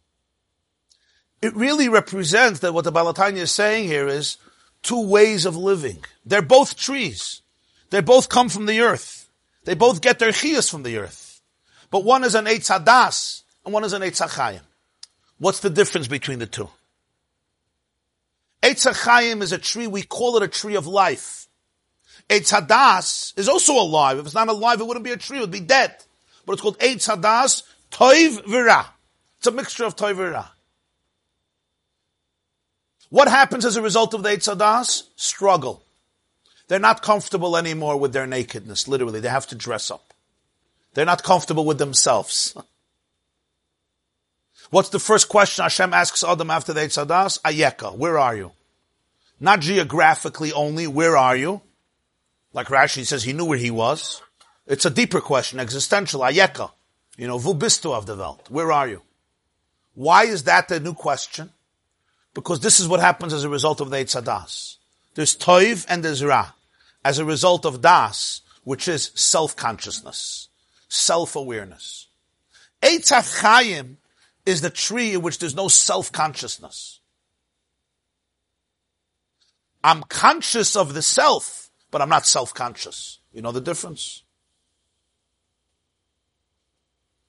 [1.40, 4.36] It really represents that what the Baal HaTanya is saying here is
[4.82, 6.04] two ways of living.
[6.24, 7.42] They're both trees.
[7.90, 9.28] They both come from the earth.
[9.64, 11.40] They both get their chiyas from the earth.
[11.90, 14.62] But one is an Eitz Hadas and one is an Eitz HaChayim.
[15.38, 16.68] What's the difference between the two?
[18.62, 21.48] Eitz HaChayim is a tree, we call it a tree of life.
[22.28, 24.18] Eitz Hadas is also alive.
[24.18, 25.94] If it's not alive, it wouldn't be a tree, it would be dead.
[26.46, 27.62] But it's called Eitz Hadas,
[27.92, 28.86] Toiv Vira.
[29.38, 30.50] It's a mixture of Toiv Vira.
[33.10, 35.02] What happens as a result of the Eitz Hadas?
[35.16, 35.84] Struggle.
[36.68, 39.20] They're not comfortable anymore with their nakedness, literally.
[39.20, 40.14] They have to dress up.
[40.94, 42.56] They're not comfortable with themselves.
[44.70, 47.40] What's the first question Hashem asks Adam after the Eitz Hadas?
[47.42, 48.52] Ayeka, where are you?
[49.38, 51.60] Not geographically only, where are you?
[52.54, 54.22] Like Rashi says, he knew where he was.
[54.66, 56.70] It's a deeper question, existential, Ayeka.
[57.16, 58.50] You know, wo bist du of the Welt?
[58.50, 59.02] Where are you?
[59.94, 61.50] Why is that the new question?
[62.34, 64.76] Because this is what happens as a result of the Eitz
[65.14, 66.52] There's Toiv and there's Ra.
[67.04, 70.48] As a result of Das, which is self-consciousness,
[70.88, 72.06] self-awareness.
[72.80, 73.96] Eitz HaChayim
[74.46, 77.00] is the tree in which there's no self-consciousness.
[79.84, 83.18] I'm conscious of the self, but I'm not self-conscious.
[83.32, 84.21] You know the difference?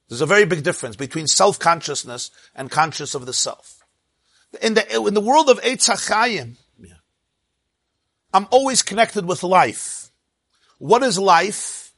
[0.08, 3.84] There's a very big difference between self-consciousness and conscious of the self.
[4.62, 6.56] In the, in the world of Eitz HaChayim,
[8.32, 10.10] I'm always connected with life.
[10.78, 11.92] What is life?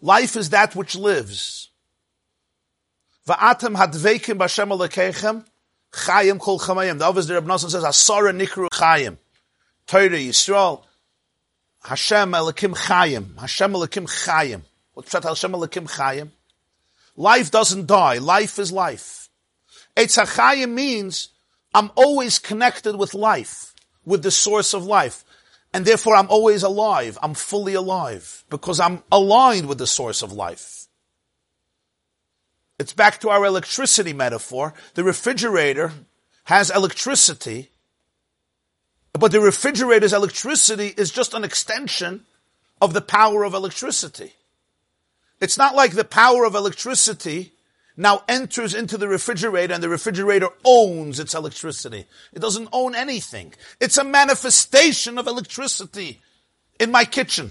[0.00, 1.70] Life is that which lives.
[3.28, 5.44] Va'atem hadveikim b'Hashem alekechem
[5.92, 6.98] chayim kol chamayim.
[6.98, 9.18] The obvious Reb Nosson says, Asara nikru chayim.
[9.86, 10.82] Torah Yisrael,
[11.84, 13.38] Hashem elakim chayim.
[13.38, 14.62] Hashem elakim chayim.
[14.94, 16.30] What's that Hashem elakim chayim?
[17.18, 18.18] Life doesn't die.
[18.18, 19.28] Life is life.
[19.96, 21.30] Eitz HaChayim means
[21.74, 25.24] I'm always connected with life, with the source of life.
[25.74, 27.18] And therefore I'm always alive.
[27.20, 30.86] I'm fully alive because I'm aligned with the source of life.
[32.78, 34.72] It's back to our electricity metaphor.
[34.94, 35.90] The refrigerator
[36.44, 37.72] has electricity,
[39.12, 42.26] but the refrigerator's electricity is just an extension
[42.80, 44.34] of the power of electricity.
[45.40, 47.52] It's not like the power of electricity
[47.96, 52.06] now enters into the refrigerator and the refrigerator owns its electricity.
[52.32, 53.54] It doesn't own anything.
[53.80, 56.22] It's a manifestation of electricity
[56.78, 57.50] in my kitchen.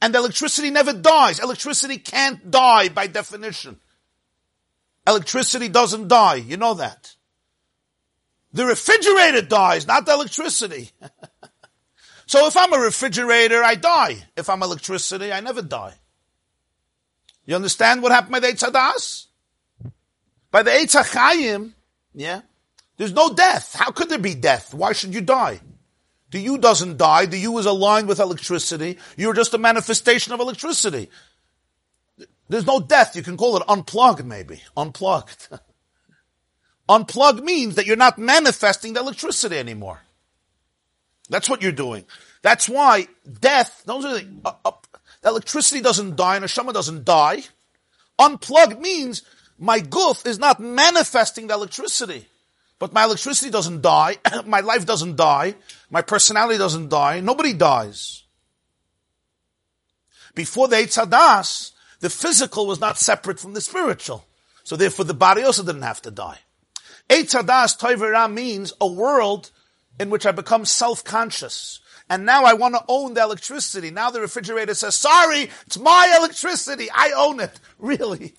[0.00, 1.38] And electricity never dies.
[1.38, 3.78] Electricity can't die by definition.
[5.06, 6.36] Electricity doesn't die.
[6.36, 7.14] You know that.
[8.52, 10.90] The refrigerator dies, not the electricity.
[12.26, 14.16] so if I'm a refrigerator, I die.
[14.36, 15.94] If I'm electricity, I never die.
[17.44, 19.26] You understand what happened by the Eitz Hadas,
[20.50, 21.72] By the Eitz HaChayim,
[22.14, 22.42] yeah,
[22.96, 23.74] there's no death.
[23.74, 24.74] How could there be death?
[24.74, 25.60] Why should you die?
[26.30, 27.26] The you doesn't die.
[27.26, 28.98] The you is aligned with electricity.
[29.16, 31.10] You're just a manifestation of electricity.
[32.48, 33.16] There's no death.
[33.16, 34.62] You can call it unplugged, maybe.
[34.76, 35.48] Unplugged.
[36.88, 40.00] unplugged means that you're not manifesting the electricity anymore.
[41.28, 42.04] That's what you're doing.
[42.42, 43.06] That's why
[43.40, 44.72] death, those are the, uh, uh,
[45.24, 47.44] electricity doesn't die and Neshama doesn't die.
[48.18, 49.22] Unplugged means
[49.58, 52.26] my goof is not manifesting the electricity.
[52.78, 54.16] But my electricity doesn't die,
[54.46, 55.54] my life doesn't die,
[55.88, 58.24] my personality doesn't die, nobody dies.
[60.34, 64.24] Before the Eitz Hadas, the physical was not separate from the spiritual.
[64.64, 66.38] So therefore the body also didn't have to die.
[67.08, 69.50] Eitz Hadas Toivera means a world
[69.98, 71.80] in which I become self-conscious.
[72.08, 73.90] And now I want to own the electricity.
[73.90, 76.88] Now the refrigerator says, sorry, it's my electricity.
[76.92, 77.58] I own it.
[77.78, 78.34] Really.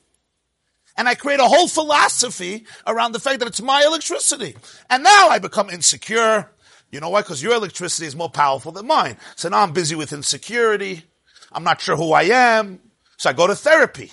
[0.95, 4.56] And I create a whole philosophy around the fact that it's my electricity.
[4.89, 6.51] And now I become insecure.
[6.91, 7.22] You know why?
[7.22, 9.18] Because your electricity is more powerful than mine.
[9.36, 11.04] So now I'm busy with insecurity.
[11.51, 12.80] I'm not sure who I am.
[13.18, 14.12] So I go to therapy.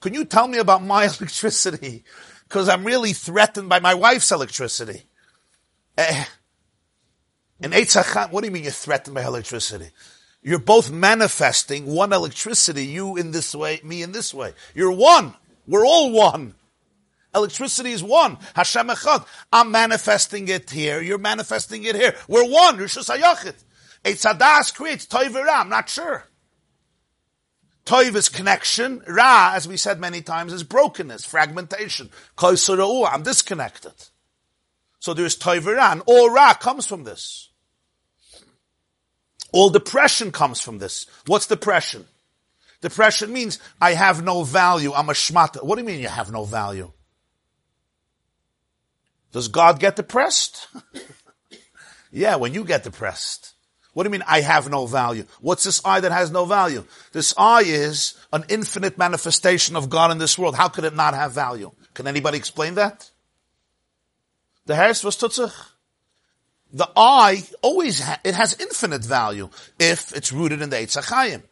[0.00, 2.04] Can you tell me about my electricity?
[2.46, 5.04] Because I'm really threatened by my wife's electricity.
[5.96, 6.24] Eh.
[7.60, 9.90] In Eitz HaChayim, what do you mean you're threatened by electricity?
[10.42, 14.52] You're both manifesting one electricity, you in this way, me in this way.
[14.74, 15.34] You're one.
[15.66, 16.54] We're all one.
[17.34, 18.38] Electricity is one.
[18.54, 19.26] Hashem Echad.
[19.52, 21.00] I'm manifesting it here.
[21.00, 22.14] You're manifesting it here.
[22.28, 22.78] We're one.
[22.78, 23.54] Rishus Hayachid.
[24.04, 25.34] Eitz Hadas creates Toiv.
[25.50, 26.24] I'm not sure.
[27.84, 29.02] Toiv is connection.
[29.06, 32.10] Ra, as we said many times, is brokenness, fragmentation.
[32.38, 33.92] I'm disconnected.
[34.98, 37.50] So there's Toiv Ra, all Ra comes from this.
[39.52, 41.06] All depression comes from this.
[41.26, 42.06] What's depression?
[42.80, 44.92] Depression means I have no value.
[44.92, 45.64] I'm a shmata.
[45.64, 46.92] What do you mean you have no value?
[49.32, 50.68] Does God get depressed?
[52.12, 53.54] yeah, when you get depressed.
[53.92, 55.24] What do you mean I have no value?
[55.40, 56.84] What's this I that has no value?
[57.12, 60.54] This I is an infinite manifestation of God in this world.
[60.54, 61.72] How could it not have value?
[61.94, 63.10] Can anybody explain that?
[64.66, 65.54] The Harris was tutzach.
[66.72, 69.48] The I always, ha- it has infinite value
[69.78, 71.42] if it's rooted in the Eitz HaChayim.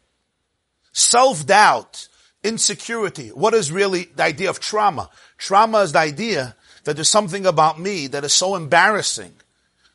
[0.92, 2.08] Self-doubt,
[2.42, 3.28] insecurity.
[3.28, 5.08] What is really the idea of trauma?
[5.38, 9.32] Trauma is the idea that there's something about me that is so embarrassing.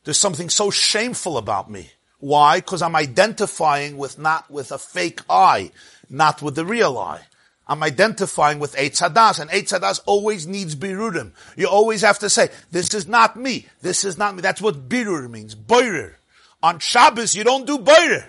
[0.03, 1.91] There's something so shameful about me.
[2.19, 2.59] Why?
[2.59, 5.71] Because I'm identifying with not with a fake I,
[6.09, 7.21] not with the real I.
[7.69, 11.33] I'm identifying with Eitz Hadas, and Eitz Hadas always needs birurim.
[11.55, 14.41] You always have to say, this is not me, this is not me.
[14.41, 16.15] That's what birur means, boirer.
[16.63, 18.25] On Shabbos, you don't do boirer.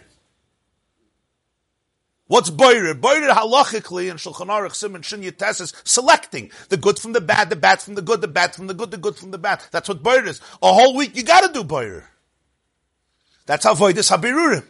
[2.27, 2.93] What's boirer?
[2.93, 7.49] Boirer halachically in Shulchan Aruch Siman Shin Yates is selecting the good from the bad,
[7.49, 9.63] the bad from the good, the bad from the good, the good from the bad.
[9.71, 10.41] That's what boirer is.
[10.63, 12.05] A whole week you gotta do boirer.
[13.47, 14.67] That's how avoidus habirurim.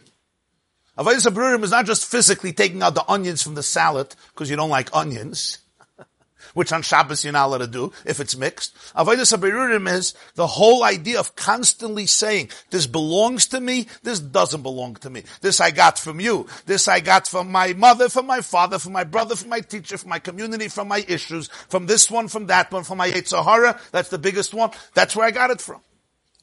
[1.01, 4.55] Avoidus habirurim is not just physically taking out the onions from the salad because you
[4.55, 5.57] don't like onions,
[6.53, 8.75] which on Shabbos you're not allowed to do if it's mixed.
[8.95, 14.61] Avoidus habirurim is the whole idea of constantly saying, this belongs to me, this doesn't
[14.61, 15.23] belong to me.
[15.41, 16.45] This I got from you.
[16.67, 19.97] This I got from my mother, from my father, from my brother, from my teacher,
[19.97, 23.79] from my community, from my issues, from this one, from that one, from my Sahara.
[23.91, 24.69] That's the biggest one.
[24.93, 25.81] That's where I got it from.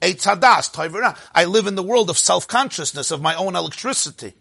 [0.03, 1.21] Eitz Hadas.
[1.33, 4.35] I live in the world of self-consciousness, of my own electricity.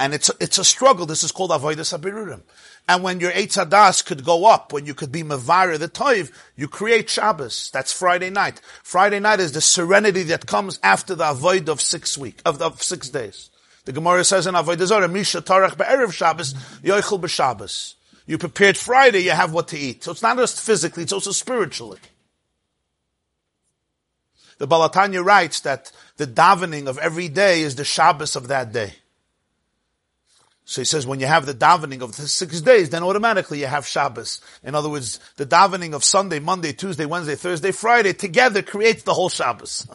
[0.00, 1.04] And it's, it's a struggle.
[1.04, 2.40] This is called Avodah Sabirurim.
[2.88, 6.68] And when your Eitz could go up, when you could be Mavara the Toiv, you
[6.68, 7.70] create Shabbos.
[7.70, 8.62] That's Friday night.
[8.82, 12.82] Friday night is the serenity that comes after the Avoid of six week, of, of
[12.82, 13.50] six days.
[13.84, 17.94] The Gemara says in Avodah Zarah, Misha Tarach Be'erev Shabbos, Yoichel B'Shabbos.
[18.26, 20.04] You prepared Friday, you have what to eat.
[20.04, 21.98] So it's not just physically, it's also spiritually.
[24.56, 28.72] The Baal HaTanya writes that the davening of every day is the Shabbos of that
[28.72, 28.94] day.
[30.70, 33.66] So he says when you have the davening of the six days, then automatically you
[33.66, 34.40] have Shabbos.
[34.62, 39.12] In other words, the davening of Sunday, Monday, Tuesday, Wednesday, Thursday, Friday together creates the
[39.12, 39.88] whole Shabbos.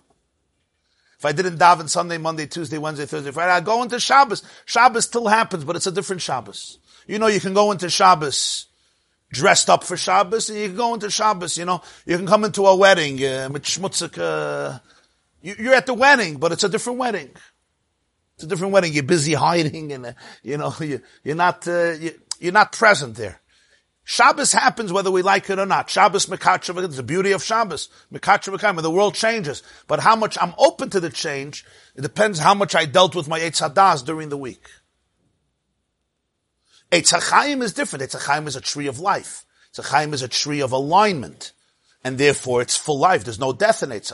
[1.17, 4.43] If I didn't daven Sunday, Monday, Tuesday, Wednesday, Thursday, Friday, I go into Shabbos.
[4.65, 6.77] Shabbos still happens, but it's a different Shabbos.
[7.07, 8.65] You know, you can go into Shabbos
[9.31, 11.83] dressed up for Shabbos, and you can go into Shabbos, you know.
[12.05, 14.79] You can come into a wedding, uh, uh,
[15.41, 17.29] you're at the wedding, but it's a different wedding.
[18.35, 18.93] It's a different wedding.
[18.93, 20.13] You're busy hiding and, uh,
[20.43, 23.41] you know, you, are not, uh, you, you're not present there.
[24.07, 25.89] Shabbos happens whether we like it or not.
[25.89, 27.89] Shabbos Mekatra, it's the beauty of Shabbos.
[28.13, 29.63] Mekatra the world changes.
[29.87, 31.65] But how much I'm open to the change,
[31.95, 34.67] it depends how much I dealt with my Eitz Hadas during the week.
[36.91, 38.03] Eitz is different.
[38.03, 39.43] Eitz is a tree of life.
[39.75, 41.53] Eitz is a tree of alignment.
[42.03, 43.23] And therefore it's full life.
[43.23, 44.13] There's no death in Eitz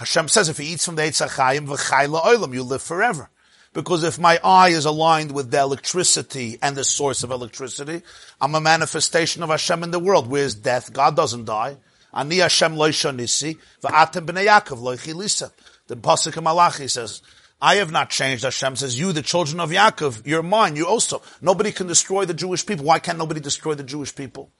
[0.00, 3.28] Hashem says if he eats from the Eitz HaChayim, you live forever.
[3.74, 8.00] Because if my eye is aligned with the electricity and the source of electricity,
[8.40, 10.26] I'm a manifestation of Hashem in the world.
[10.26, 10.90] Where's death?
[10.90, 11.76] God doesn't die.
[12.14, 15.52] Ani Hashem loisha nisi, va'atem b'nei Yaakov loichi lisa.
[15.86, 17.20] The Pasuk of Malachi says,
[17.60, 18.44] I have not changed.
[18.44, 21.20] Hashem says, you, the children of Yaakov, you're mine, you also.
[21.42, 22.86] Nobody can destroy the Jewish people.
[22.86, 24.50] Why can't nobody destroy the Jewish people?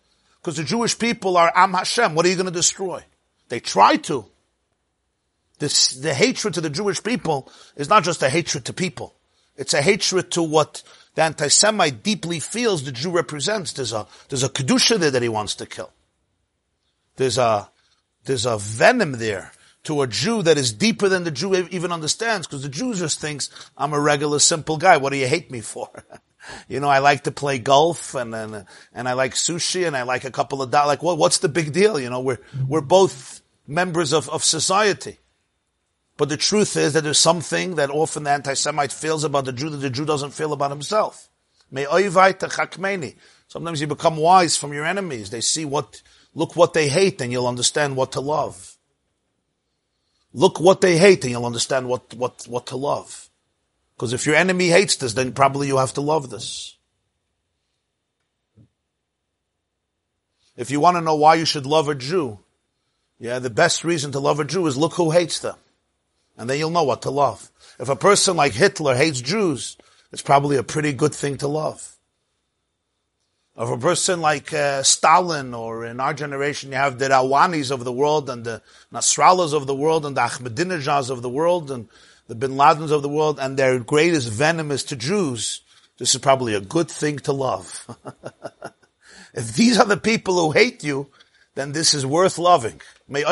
[0.42, 2.14] Because the Jewish people are Am Hashem.
[2.14, 3.02] What are you going to destroy?
[3.48, 4.26] They try to.
[5.60, 9.14] This, the hatred to the Jewish people is not just a hatred to people.
[9.56, 10.82] It's a hatred to what
[11.14, 13.74] the anti-Semite deeply feels the Jew represents.
[13.74, 15.92] There's a, there's a Kedusha there that he wants to kill.
[17.16, 17.70] There's a,
[18.24, 19.52] there's a venom there
[19.84, 23.20] to a Jew that is deeper than the Jew even understands, because the Jew just
[23.20, 25.90] thinks, I'm a regular simple guy, what do you hate me for?
[26.68, 30.04] you know, I like to play golf and, and, and I like sushi and I
[30.04, 30.88] like a couple of dollars.
[30.88, 32.00] Like, what, what's the big deal?
[32.00, 35.18] You know, we're, we're both members of, of society.
[36.20, 39.70] But the truth is that there's something that often the anti-Semite feels about the Jew
[39.70, 41.30] that the Jew doesn't feel about himself.
[43.48, 45.30] Sometimes you become wise from your enemies.
[45.30, 46.02] They see what,
[46.34, 48.76] look what they hate and you'll understand what to love.
[50.34, 53.30] Look what they hate and you'll understand what, what, what to love.
[53.96, 56.76] Because if your enemy hates this, then probably you have to love this.
[60.54, 62.40] If you want to know why you should love a Jew,
[63.18, 65.56] yeah, the best reason to love a Jew is look who hates them
[66.36, 67.50] and then you'll know what to love.
[67.78, 69.76] If a person like Hitler hates Jews,
[70.12, 71.96] it's probably a pretty good thing to love.
[73.56, 77.84] If a person like uh, Stalin, or in our generation, you have the Rouhanis of
[77.84, 78.62] the world, and the
[78.92, 81.88] Nasrallahs of the world, and the Ahmadinejads of the world, and
[82.26, 85.62] the Bin Ladens of the world, and their greatest venom is to Jews,
[85.98, 87.86] this is probably a good thing to love.
[89.34, 91.08] if these are the people who hate you,
[91.54, 92.80] then this is worth loving.
[93.06, 93.22] May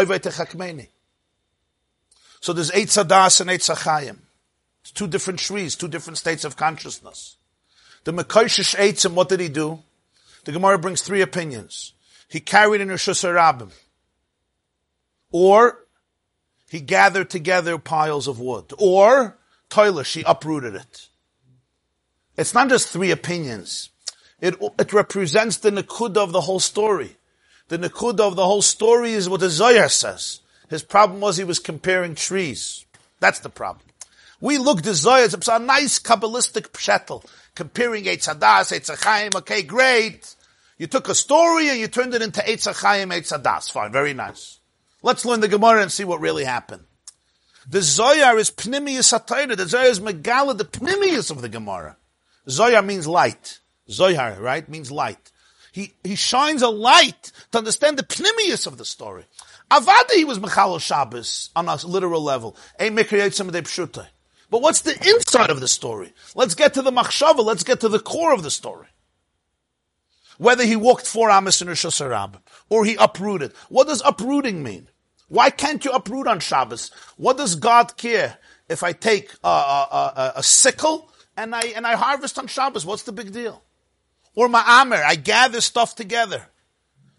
[2.40, 4.18] so there's Eitz Hadas and Eitz HaChayim.
[4.82, 7.36] It's two different trees, two different states of consciousness.
[8.04, 9.82] The Mekoshesh Eitzim, what did he do?
[10.44, 11.92] The Gemara brings three opinions.
[12.28, 13.70] He carried in Rishus HaRabbim,
[15.30, 15.84] or
[16.70, 19.36] he gathered together piles of wood, or
[19.70, 21.08] toilish, he uprooted it.
[22.36, 23.90] It's not just three opinions.
[24.40, 27.16] It, it represents the Nakuda of the whole story.
[27.68, 30.40] The Nakuda of the whole story is what the Zohar says.
[30.68, 32.84] His problem was he was comparing trees.
[33.20, 33.86] That's the problem.
[34.40, 40.34] We look Zohar, it's a nice Kabbalistic pshetel, comparing Eitz Hadas, okay, great.
[40.78, 43.72] You took a story and you turned it into Eitz Chaim, Eitz Hadas.
[43.72, 44.60] Fine, very nice.
[45.02, 46.84] Let's learn the Gemara and see what really happened.
[47.68, 49.56] The Zohar is Pnimius HaTorah.
[49.56, 51.96] The Zohar is Megala, the Pnimius of the Gemara.
[52.48, 53.58] Zohar means light.
[53.90, 55.32] Zohar, right, means light.
[55.72, 59.24] He, he shines a light to understand the Pnimius of the story.
[59.70, 62.56] Avada he was Mechalo Shabbos on a literal level.
[64.50, 66.14] But what's the inside of the story?
[66.34, 67.44] Let's get to the machshava.
[67.44, 68.86] Let's get to the core of the story.
[70.38, 72.00] Whether he walked four amas in Rosh
[72.70, 73.52] or he uprooted.
[73.68, 74.88] What does uprooting mean?
[75.28, 76.90] Why can't you uproot on Shabbos?
[77.16, 78.38] What does God care
[78.68, 82.86] if I take a, a, a, a sickle and I and I harvest on Shabbos?
[82.86, 83.62] What's the big deal?
[84.34, 86.46] Or ma'amer, I gather stuff together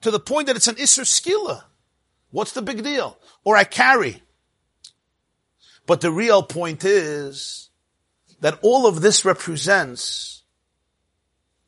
[0.01, 1.63] to the point that it's an isser skila.
[2.31, 3.17] What's the big deal?
[3.43, 4.21] Or I carry.
[5.85, 7.69] But the real point is
[8.41, 10.43] that all of this represents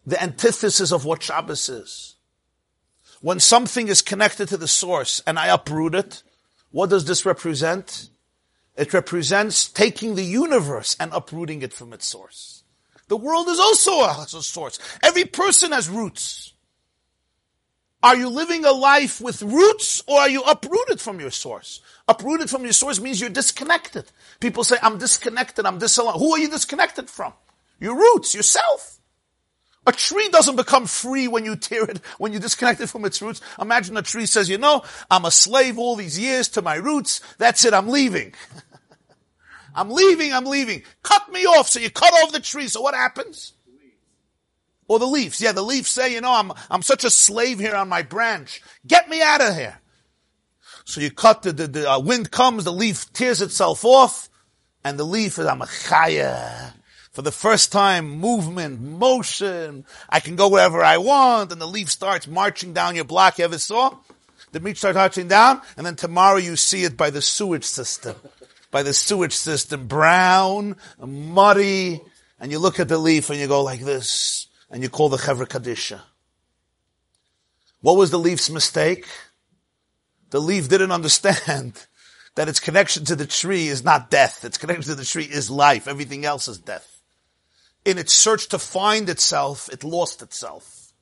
[0.05, 2.15] the antithesis of what Shabbos is.
[3.21, 6.23] When something is connected to the source and I uproot it,
[6.71, 8.09] what does this represent?
[8.75, 12.63] It represents taking the universe and uprooting it from its source.
[13.09, 14.79] The world is also a source.
[15.03, 16.50] Every person has roots.
[18.03, 21.81] Are you living a life with roots or are you uprooted from your source?
[22.07, 24.11] Uprooted from your source means you're disconnected.
[24.39, 26.17] People say, I'm disconnected, I'm disalone.
[26.17, 27.33] Who are you disconnected from?
[27.79, 28.99] Your roots, yourself.
[29.85, 33.21] A tree doesn't become free when you tear it, when you disconnect it from its
[33.21, 33.41] roots.
[33.59, 37.21] Imagine a tree says, you know, I'm a slave all these years to my roots.
[37.37, 38.33] That's it, I'm leaving.
[39.75, 40.83] I'm leaving, I'm leaving.
[41.01, 41.69] Cut me off.
[41.69, 42.67] So you cut off the tree.
[42.67, 43.53] So what happens?
[44.91, 45.39] Or the leaves.
[45.39, 48.61] Yeah, the leaves say, you know, I'm, I'm such a slave here on my branch.
[48.85, 49.79] Get me out of here.
[50.83, 54.27] So you cut the, the, the uh, wind comes, the leaf tears itself off,
[54.83, 56.73] and the leaf is, I'm a chaya.
[57.13, 59.85] For the first time, movement, motion.
[60.09, 63.39] I can go wherever I want, and the leaf starts marching down your block.
[63.39, 63.95] You ever saw?
[64.51, 68.17] The meat starts marching down, and then tomorrow you see it by the sewage system.
[68.71, 72.01] By the sewage system, brown, muddy,
[72.41, 75.17] and you look at the leaf and you go like this and you call the
[75.17, 75.99] Chevra Kadisha.
[77.81, 79.05] What was the leaf's mistake?
[80.29, 81.85] The leaf didn't understand
[82.35, 84.45] that its connection to the tree is not death.
[84.45, 85.87] Its connection to the tree is life.
[85.87, 87.01] Everything else is death.
[87.83, 90.93] In its search to find itself, it lost itself.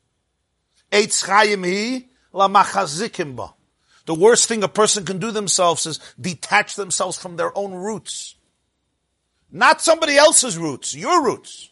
[4.06, 8.36] The worst thing a person can do themselves is detach themselves from their own roots.
[9.52, 11.70] Not somebody else's roots, your roots.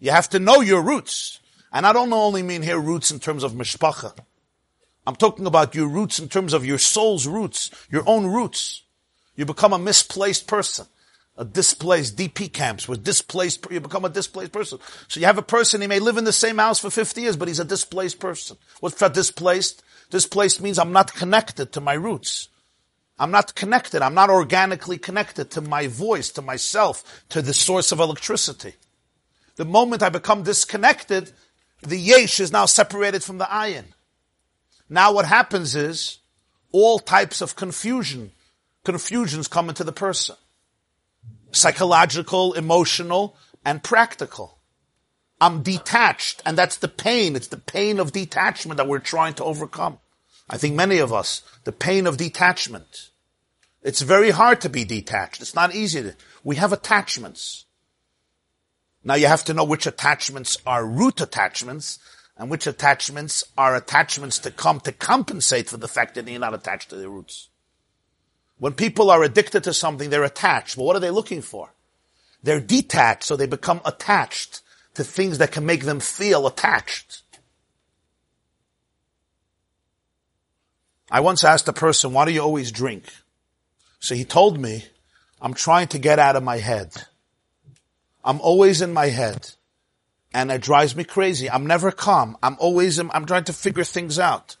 [0.00, 1.40] You have to know your roots.
[1.72, 4.18] And I don't only mean here roots in terms of mishpacha.
[5.06, 8.82] I'm talking about your roots in terms of your soul's roots, your own roots.
[9.36, 10.86] You become a misplaced person.
[11.38, 14.78] a displaced DP camps, where displaced, you become a displaced person.
[15.06, 17.36] So you have a person, he may live in the same house for 50 years,
[17.36, 18.56] but he's a displaced person.
[18.80, 19.84] What's that displaced?
[20.10, 22.48] Displaced means I'm not connected to my roots.
[23.20, 24.02] I'm not connected.
[24.02, 28.74] I'm not organically connected to my voice, to myself, to the source of electricity.
[29.58, 31.32] The moment I become disconnected,
[31.82, 33.86] the yesh is now separated from the ayin.
[34.88, 36.18] Now what happens is
[36.70, 38.30] all types of confusion,
[38.84, 40.36] confusions come into the person
[41.50, 43.34] psychological, emotional,
[43.64, 44.58] and practical.
[45.40, 47.34] I'm detached, and that's the pain.
[47.34, 49.98] It's the pain of detachment that we're trying to overcome.
[50.48, 53.10] I think many of us, the pain of detachment.
[53.82, 55.40] It's very hard to be detached.
[55.40, 57.64] It's not easy to, we have attachments.
[59.08, 61.98] Now you have to know which attachments are root attachments
[62.36, 66.52] and which attachments are attachments to come to compensate for the fact that you're not
[66.52, 67.48] attached to the roots.
[68.58, 70.76] When people are addicted to something, they're attached.
[70.76, 71.72] But what are they looking for?
[72.42, 74.60] They're detached, so they become attached
[74.92, 77.22] to things that can make them feel attached.
[81.10, 83.04] I once asked a person, why do you always drink?
[84.00, 84.84] So he told me,
[85.40, 86.92] I'm trying to get out of my head.
[88.24, 89.50] I'm always in my head.
[90.34, 91.50] And it drives me crazy.
[91.50, 92.36] I'm never calm.
[92.42, 94.56] I'm always, I'm trying to figure things out.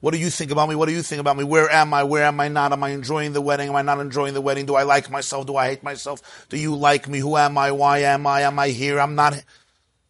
[0.00, 0.74] What do you think about me?
[0.74, 1.44] What do you think about me?
[1.44, 2.02] Where am I?
[2.02, 2.72] Where am I not?
[2.72, 3.68] Am I enjoying the wedding?
[3.68, 4.66] Am I not enjoying the wedding?
[4.66, 5.46] Do I like myself?
[5.46, 6.48] Do I hate myself?
[6.48, 7.20] Do you like me?
[7.20, 7.70] Who am I?
[7.70, 8.40] Why am I?
[8.40, 8.98] Am I here?
[8.98, 9.40] I'm not.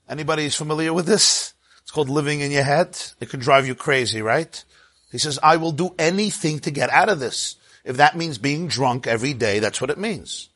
[0.08, 1.52] Anybody is familiar with this?
[1.82, 2.98] It's called living in your head.
[3.20, 4.64] It could drive you crazy, right?
[5.10, 7.56] He says, I will do anything to get out of this.
[7.84, 10.48] If that means being drunk every day, that's what it means.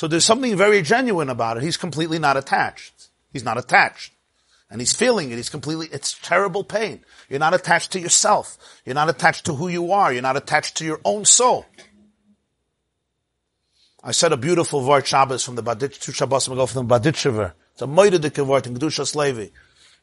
[0.00, 1.62] So there's something very genuine about it.
[1.62, 3.10] He's completely not attached.
[3.34, 4.14] He's not attached.
[4.70, 5.36] And he's feeling it.
[5.36, 7.04] He's completely, it's terrible pain.
[7.28, 8.56] You're not attached to yourself.
[8.86, 10.10] You're not attached to who you are.
[10.10, 11.66] You're not attached to your own soul.
[14.02, 17.52] I said a beautiful word Shabbos from the Baditch, two Shabbos ago from the Berditchever.
[17.74, 19.48] It's a moedidik word in Kedushas Levi.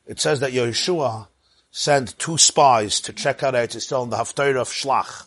[0.05, 1.25] It says that Yehoshua
[1.71, 5.25] sent two spies to check out Eretz Yisrael in the Haftarah of Shlach.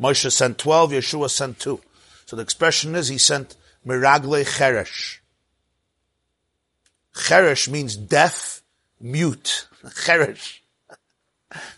[0.00, 1.82] Moshe sent 12, Yehoshua sent two.
[2.24, 3.54] So the expression is he sent
[3.88, 5.18] Miragle Cheresh.
[7.14, 8.62] Cheresh means deaf,
[9.00, 9.66] mute.
[9.84, 10.58] Cheresh.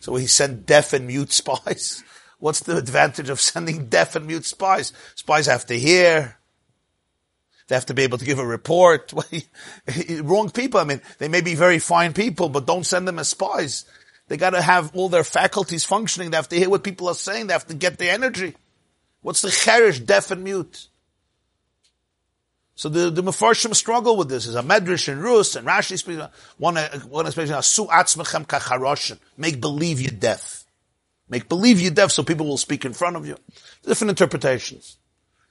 [0.00, 2.02] So he sent deaf and mute spies.
[2.40, 4.92] What's the advantage of sending deaf and mute spies?
[5.14, 6.36] Spies have to hear.
[7.68, 9.12] They have to be able to give a report.
[10.22, 10.80] Wrong people.
[10.80, 13.84] I mean, they may be very fine people, but don't send them as spies.
[14.26, 16.30] They gotta have all their faculties functioning.
[16.30, 17.46] They have to hear what people are saying.
[17.46, 18.56] They have to get the energy.
[19.22, 20.88] What's the cheresh, deaf and mute?
[22.80, 24.46] So the, the Mefarshim struggle with this.
[24.46, 26.22] Is a Medrash and Rus and Rashi speaks,
[26.56, 29.18] one, uh, one especially, Su atzmechem kacharoshin.
[29.36, 30.64] Make believe you're deaf.
[31.28, 33.36] Make believe you're deaf so people will speak in front of you.
[33.82, 34.96] Different interpretations.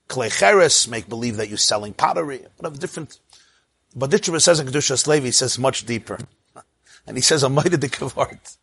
[0.07, 2.47] Klecheres, make believe that you're selling pottery.
[2.57, 3.19] Whatever, different.
[3.95, 6.17] But Ditcher says in Kedushas Levi, he says much deeper.
[7.05, 8.57] And he says a mighty kavart.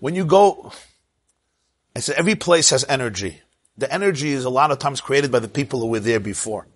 [0.00, 0.72] When you go,
[1.94, 3.40] I said every place has energy.
[3.78, 6.66] The energy is a lot of times created by the people who were there before.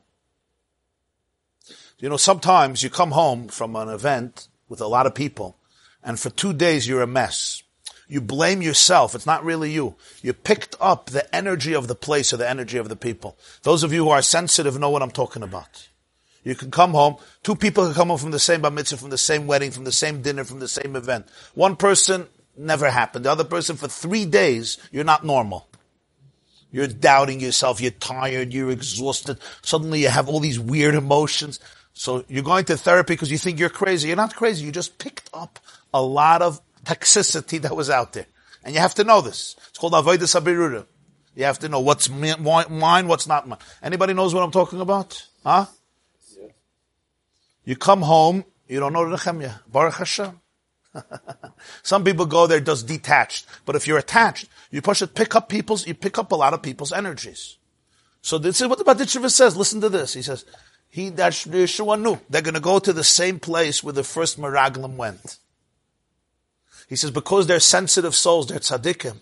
[1.99, 5.57] You know, sometimes you come home from an event with a lot of people,
[6.03, 7.63] and for two days you're a mess.
[8.07, 9.15] You blame yourself.
[9.15, 9.97] It's not really you.
[10.23, 13.37] You picked up the energy of the place or the energy of the people.
[13.65, 15.89] Those of you who are sensitive know what I'm talking about.
[16.45, 17.17] You can come home.
[17.43, 19.85] Two people can come home from the same bar mitzvah, from the same wedding, from
[19.85, 21.27] the same dinner, from the same event.
[21.55, 23.27] One person never happened.
[23.27, 25.69] The other person for three days, you're not normal.
[26.71, 27.81] You're doubting yourself.
[27.81, 28.53] You're tired.
[28.55, 29.39] You're exhausted.
[29.63, 31.61] Suddenly you have all these weird emotions.
[31.99, 34.07] So you're going to therapy because you think you're crazy.
[34.07, 34.65] You're not crazy.
[34.65, 35.59] You just picked up
[35.93, 38.27] a lot of toxicity that was out there.
[38.63, 39.57] And you have to know this.
[39.69, 40.87] It's called Avodas Habirura.
[41.35, 43.59] You have to know what's mine, what's not mine.
[43.83, 45.27] Anybody knows what I'm talking about?
[45.43, 45.67] Huh?
[46.41, 46.49] Yeah.
[47.65, 49.55] You come home, you don't know the Nehemiah.
[49.67, 50.41] Baruch Hashem.
[51.83, 53.45] Some people go there just detached.
[53.67, 56.55] But if you're attached, you push it, pick up people's, you pick up a lot
[56.55, 57.57] of people's energies.
[58.23, 59.57] So this is what the Berditchever says.
[59.57, 60.15] Listen to this.
[60.15, 60.45] He says,
[60.91, 64.41] he that Yehoshua knew they're going to go to the same place where the first
[64.41, 65.39] Meraglim went.
[66.89, 69.17] He says because they're sensitive souls, they're tzaddikim.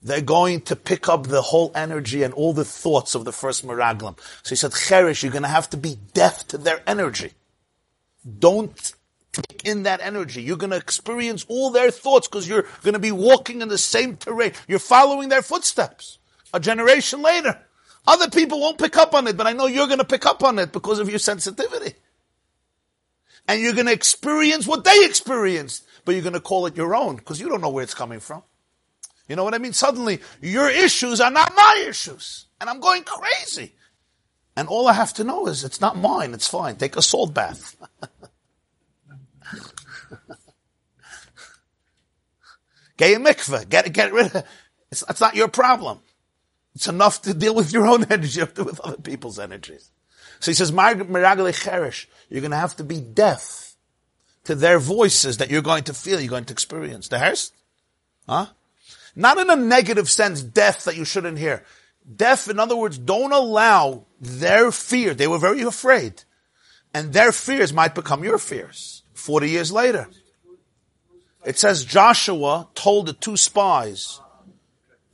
[0.00, 3.66] They're going to pick up the whole energy and all the thoughts of the first
[3.66, 4.18] Meraglim.
[4.42, 7.32] So he said, Cheresh, you're going to have to be deaf to their energy.
[8.38, 8.92] Don't
[9.32, 10.40] take in that energy.
[10.40, 13.78] You're going to experience all their thoughts because you're going to be walking in the
[13.78, 14.52] same terrain.
[14.68, 16.18] You're following their footsteps.
[16.54, 17.60] A generation later.
[18.08, 20.42] Other people won't pick up on it, but I know you're going to pick up
[20.42, 21.92] on it because of your sensitivity.
[23.46, 26.96] And you're going to experience what they experienced, but you're going to call it your
[26.96, 28.42] own because you don't know where it's coming from.
[29.28, 29.74] You know what I mean?
[29.74, 32.46] Suddenly, your issues are not my issues.
[32.62, 33.74] And I'm going crazy.
[34.56, 36.76] And all I have to know is it's not mine, it's fine.
[36.76, 37.76] Take a salt bath.
[42.96, 43.68] Get a mikveh.
[43.68, 44.46] Get, get rid of it.
[44.90, 46.00] It's, it's not your problem.
[46.74, 49.90] It's enough to deal with your own energy, you have to with other people's energies.
[50.40, 53.74] So he says, Miragale Cheresh, you're going to have to be deaf
[54.44, 57.08] to their voices that you're going to feel, you're going to experience.
[57.08, 57.54] The Hearst?
[58.28, 58.46] Huh?
[59.16, 61.64] Not in a negative sense, deaf that you shouldn't hear.
[62.16, 65.12] Deaf, in other words, don't allow their fear.
[65.12, 66.22] They were very afraid.
[66.94, 70.08] And their fears might become your fears 40 years later.
[71.44, 74.20] It says Joshua told the two spies.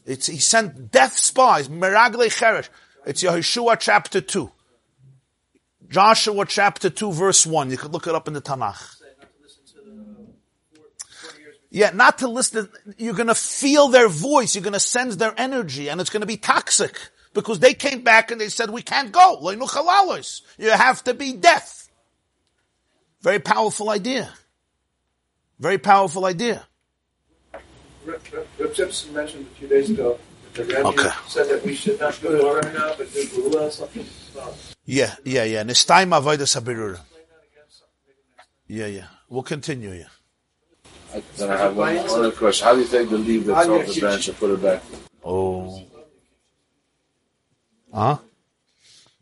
[0.05, 2.69] It's, he sent deaf spies, Meragle Cheresh.
[3.07, 4.51] It's Yehoshua chapter 2.
[5.89, 7.71] Joshua chapter 2 verse 1.
[7.71, 9.01] You could look it up in the Tanakh.
[11.71, 12.69] Yeah, not to listen.
[12.99, 14.55] You're going to feel their voice.
[14.55, 16.97] You're going to sense their energy and it's going to be toxic
[17.33, 19.51] because they came back and they said, we can't go.
[20.59, 21.89] You have to be deaf.
[23.21, 24.31] Very powerful idea.
[25.59, 26.65] Very powerful idea.
[28.07, 30.19] Reb Pinson mentioned a few days ago
[30.55, 31.11] that the Rebbe Okay.
[31.27, 34.07] said that we should not do Torah now, but do Gula or something.
[34.35, 34.55] Well,
[34.85, 35.63] Yeah, yeah, yeah.
[35.63, 37.01] Nistaim avodas habirura.
[38.67, 39.07] Yeah, yeah.
[39.29, 40.05] We'll continue, yeah.
[41.15, 42.67] I, then I have one other question.
[42.67, 44.83] How do you take the leaf that's off the branch and put it back?
[45.25, 45.83] Oh.
[47.93, 48.19] Huh?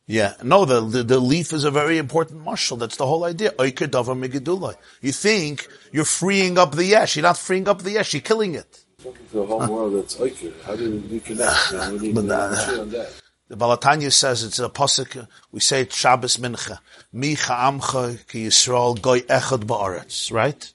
[0.06, 0.34] Yeah.
[0.42, 2.78] No, the, the, the leaf is a very important mashal.
[2.78, 3.52] That's the whole idea.
[3.52, 4.74] Oiker davar migidulai.
[5.00, 7.16] You think you're freeing up the yesh.
[7.16, 8.12] You're not freeing up the yesh.
[8.14, 8.84] You're killing it.
[9.02, 10.16] Talking to the whole world that's.
[10.64, 11.92] How do we reconnect?
[11.92, 13.22] You we need to on that.
[13.48, 15.28] The Baal HaTanya says it's a pasuk.
[15.50, 16.78] We say it Shabbos Mincha.
[17.12, 20.32] Mi cha'amcha ki Yisrael goy echad ba'aretz.
[20.32, 20.72] Right?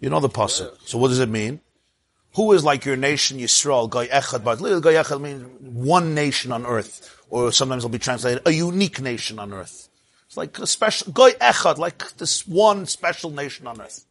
[0.00, 0.70] You know the pasuk.
[0.86, 1.60] So what does it mean?
[2.36, 4.80] Who is like your nation Yisrael goy echad ba'aretz?
[4.80, 9.38] Goy echad means one nation on earth, or sometimes it'll be translated a unique nation
[9.38, 9.88] on earth.
[10.26, 14.04] It's like a special goy echad, like this one special nation on earth.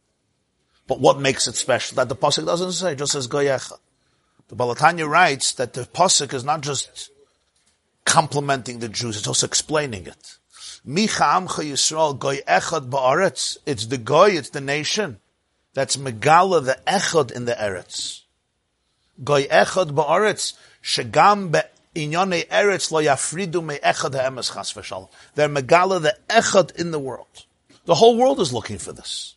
[0.88, 1.96] But what makes it special?
[1.96, 2.96] That the pasuk doesn't say.
[2.96, 3.78] Just says goy echad.
[4.48, 7.10] The Baal HaTanya writes that the pasuk is not just
[8.04, 10.38] complimenting the Jews, it's also explaining it.
[10.84, 13.56] Micha Amcha Yisrael Goy Echad Ba'aretz.
[13.66, 15.20] It's the Goy, it's the nation
[15.74, 18.22] that's Megala the Echad in the Eretz.
[19.22, 21.52] Goy Echad Ba'aretz Shegam
[21.94, 25.08] Be'inyane Eretz Lo Yafridu Me Echad Ha'emes Chas V'Shalom.
[25.34, 27.46] They're Megala the Echad in the world.
[27.84, 29.36] The whole world is looking for this.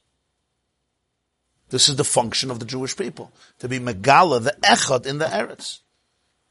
[1.69, 3.32] This is the function of the Jewish people.
[3.60, 5.80] To be Megala the Echad in the Eretz.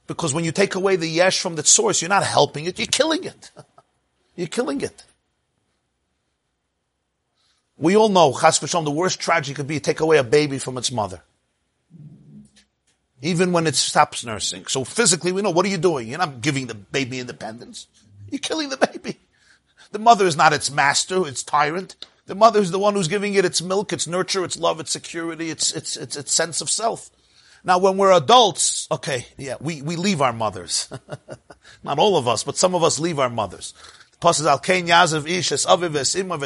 [0.07, 2.87] Because when you take away the yesh from the source, you're not helping it, you're
[2.87, 3.51] killing it.
[4.37, 5.05] you're killing it.
[7.79, 10.77] We all know, chas v'shalom, the worst tragedy could be take away a baby from
[10.77, 11.23] its mother.
[13.23, 14.67] Even when it stops nursing.
[14.67, 16.09] So physically we know, what are you doing?
[16.09, 17.87] You're not giving the baby independence.
[18.31, 19.19] You're killing the baby.
[19.93, 21.97] The mother is not its master, its tyrant.
[22.27, 24.91] The mother is the one who's giving it its milk, its nurture, its love, its
[24.91, 27.11] security, its, its, its, its sense of self.
[27.63, 30.93] Now, when we're adults, okay, yeah, we, we leave our mothers.
[31.83, 33.73] Not all of us, but some of us leave our mothers.
[34.13, 36.37] The Pasuk Al kein yazav ish es aviv es ima.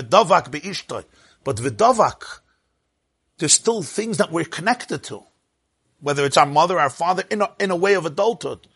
[1.44, 1.56] But
[3.38, 5.24] there's still things that we're connected to.
[6.00, 8.66] Whether it's our mother, our father, in a, in a way of adulthood.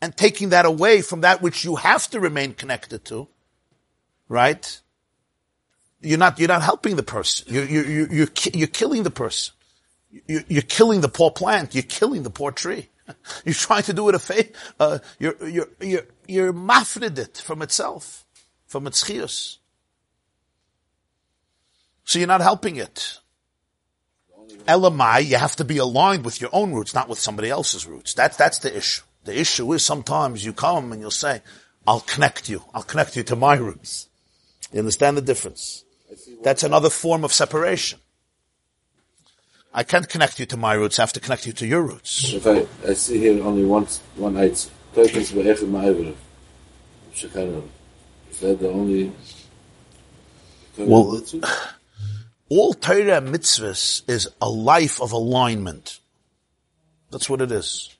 [0.00, 3.26] And taking that away from that which you have to remain connected to,
[4.28, 4.80] right?
[6.00, 7.52] You're not, you're not helping the person.
[7.52, 9.54] You're, you're, you're, you're, you're killing the person.
[10.26, 11.74] You're, you're killing the poor plant.
[11.74, 12.88] You're killing the poor tree.
[13.44, 14.50] You're trying to do it a favor.
[14.78, 18.26] Uh, you're, you're, you're, you're mafrid it from itself,
[18.66, 19.58] from its chius.
[22.04, 23.18] So you're not helping it.
[24.66, 28.14] Elamai, you have to be aligned with your own roots, not with somebody else's roots.
[28.14, 29.02] That's, that's the issue.
[29.24, 31.42] The issue is sometimes you come and you'll say,
[31.86, 32.62] I'll connect you.
[32.74, 34.08] I'll connect you to my roots.
[34.72, 35.84] You understand the difference?
[36.42, 37.98] That's another form of separation.
[39.72, 40.98] I can't connect you to my roots.
[40.98, 42.32] I have to connect you to your roots.
[42.32, 43.86] If I, I see here only one,
[44.16, 44.68] one eight.
[44.94, 46.14] Teukens be'echad ma'ivrev.
[47.14, 47.68] Shekarov.
[48.30, 49.12] Is that the only?
[50.78, 51.20] Well,
[52.48, 56.00] all Torah mitzvahs is a life of alignment.
[57.10, 57.94] That's what it is.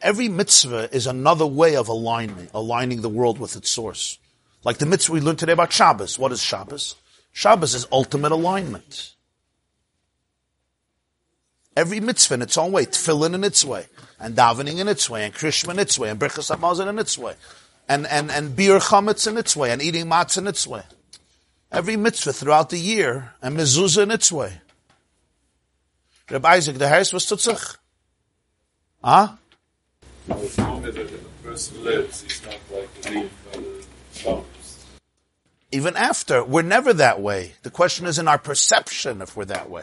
[0.00, 4.18] Every mitzvah is another way of alignment, aligning the world with its source.
[4.64, 6.18] Like the mitzvah we learned today about Shabbos.
[6.18, 6.96] What is Shabbos?
[7.32, 9.14] Shabbos is ultimate alignment.
[11.76, 13.86] Every mitzvah in its own way, tefillin in its way,
[14.18, 17.16] and davening in its way, and krishma in its way, and brichas hamazon in its
[17.16, 17.34] way,
[17.88, 20.82] and, and, and biur chametz in its way, and eating matzah in its way.
[21.72, 24.60] Every mitzvah throughout the year, and mezuzah in its way.
[26.30, 27.76] Reb Isaac, the house was tutzach.
[29.02, 29.32] Huh?
[30.30, 34.42] I was told that the person lives, he's not like a leaf by.
[35.72, 37.54] Even after, we're never that way.
[37.62, 39.82] The question is in our perception if we're that way.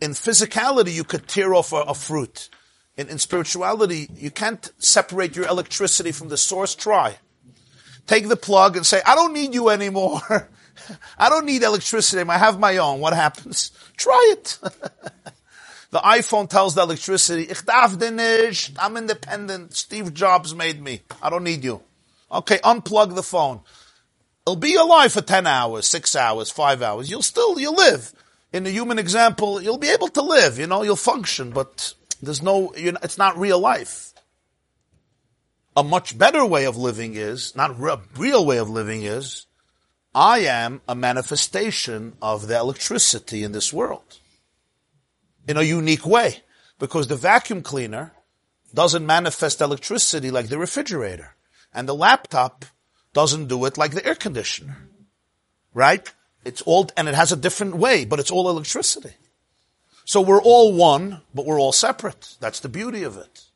[0.00, 2.48] In physicality, you could tear off a, a fruit.
[2.96, 6.76] In, in spirituality, you can't separate your electricity from the source.
[6.76, 7.16] Try.
[8.06, 10.20] Take the plug and say, I don't need you anymore.
[11.18, 12.28] I don't need electricity.
[12.28, 13.00] I have my own.
[13.00, 13.70] What happens?
[13.96, 14.58] Try it.
[15.90, 17.96] the iPhone tells the electricity, ich darf.
[18.78, 19.76] I'm independent.
[19.76, 21.02] Steve Jobs made me.
[21.22, 21.82] I don't need you.
[22.32, 23.60] Okay, unplug the phone.
[24.46, 27.10] It'll be alive for 10 hours, 6 hours, 5 hours.
[27.10, 28.12] You'll still, you'll live.
[28.52, 32.42] In the human example, you'll be able to live, you know, you'll function, but there's
[32.42, 34.09] no, you know it's not real life.
[35.80, 39.46] A much better way of living is, not a real way of living is,
[40.14, 44.18] I am a manifestation of the electricity in this world.
[45.48, 46.42] In a unique way.
[46.78, 48.12] Because the vacuum cleaner
[48.74, 51.34] doesn't manifest electricity like the refrigerator.
[51.72, 52.66] And the laptop
[53.14, 54.86] doesn't do it like the air conditioner.
[55.72, 56.12] Right?
[56.44, 59.14] It's all, and it has a different way, but it's all electricity.
[60.04, 62.36] So we're all one, but we're all separate.
[62.38, 63.46] That's the beauty of it.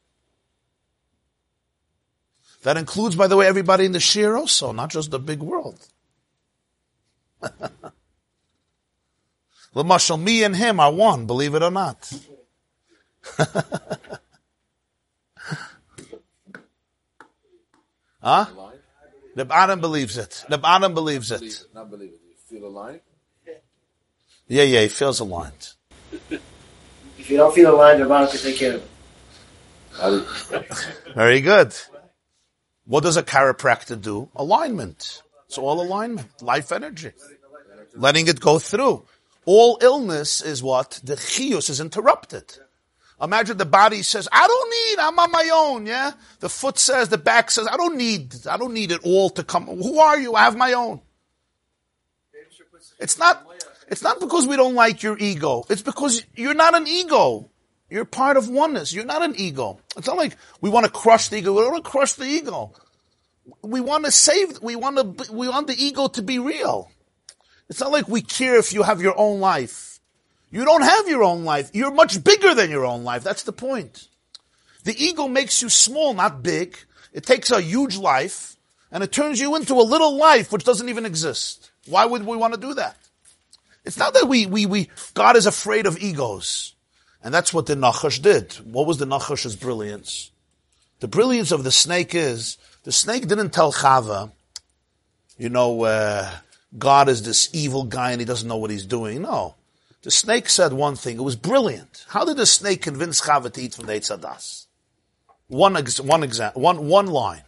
[2.65, 5.87] That includes, by the way, everybody in the shiur also, not just the big world.
[9.75, 12.11] Lamashal, me and him are one, believe it or not.
[18.23, 18.47] huh?
[19.35, 20.45] The Adam believes it.
[20.49, 21.67] The Adam believes it.
[21.75, 22.21] Not believe it.
[22.27, 23.01] You feel aligned?
[24.49, 25.75] Yeah, yeah, he feels aligned.
[26.31, 28.89] If you don't feel aligned, Rabban can take care of it.
[31.15, 31.75] Very good.
[32.87, 34.29] What does a chiropractor do?
[34.37, 35.23] Alignment.
[35.47, 37.13] It's all alignment, life energy.
[37.95, 39.05] Letting it go through.
[39.47, 41.01] All illness is what?
[41.05, 42.59] The chios is interrupted.
[43.21, 46.13] Imagine the body says, I don't need, I'm on my own, yeah?
[46.41, 49.45] The foot says, the back says, I don't need, I don't need it all to
[49.45, 49.67] come.
[49.67, 50.35] Who are you?
[50.35, 51.01] I have my own.
[52.99, 53.47] It's not,
[53.89, 55.65] it's not because we don't like your ego.
[55.69, 57.51] It's because you're not an ego.
[57.95, 58.93] You're part of oneness.
[58.93, 59.79] You're not an ego.
[59.97, 61.53] It's not like we want to crush the ego.
[61.53, 62.73] We don't want to crush the ego.
[63.63, 66.91] We want to save, we want to, we want the ego to be real.
[67.69, 70.01] It's not like we care if you have your own life.
[70.51, 71.71] You don't have your own life.
[71.73, 73.23] You're much bigger than your own life.
[73.23, 74.09] That's the point.
[74.83, 76.77] The ego makes you small, not big.
[77.13, 78.57] It takes a huge life
[78.91, 81.71] and it turns you into a little life which doesn't even exist.
[81.87, 82.97] Why would we want to do that?
[83.85, 86.74] It's not that we, we, we, God is afraid of egos.
[87.25, 88.53] And that's what the Nachash did.
[88.65, 90.31] What was the Nachash's brilliance?
[91.01, 94.31] The brilliance of the snake is, the snake didn't tell Chava,
[95.39, 96.31] you know, uh,
[96.77, 99.23] God is this evil guy and he doesn't know what he's doing.
[99.23, 99.55] No.
[100.03, 101.17] The snake said one thing.
[101.17, 102.05] It was brilliant.
[102.09, 104.67] How did the snake convince Chava to eat from the Eitz Hadas?
[105.49, 107.43] One, ex- one example, one, one line.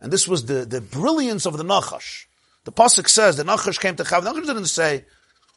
[0.00, 2.24] And this was the, the brilliance of the Nachash.
[2.64, 4.24] The Pasuk says the Nachash came to Chava.
[4.24, 5.04] The Nachash didn't say,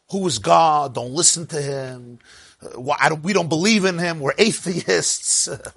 [0.09, 0.95] who is God?
[0.95, 2.19] Don't listen to him.
[2.65, 4.19] Uh, don't, we don't believe in him.
[4.19, 5.47] We're atheists.
[5.47, 5.71] Uh,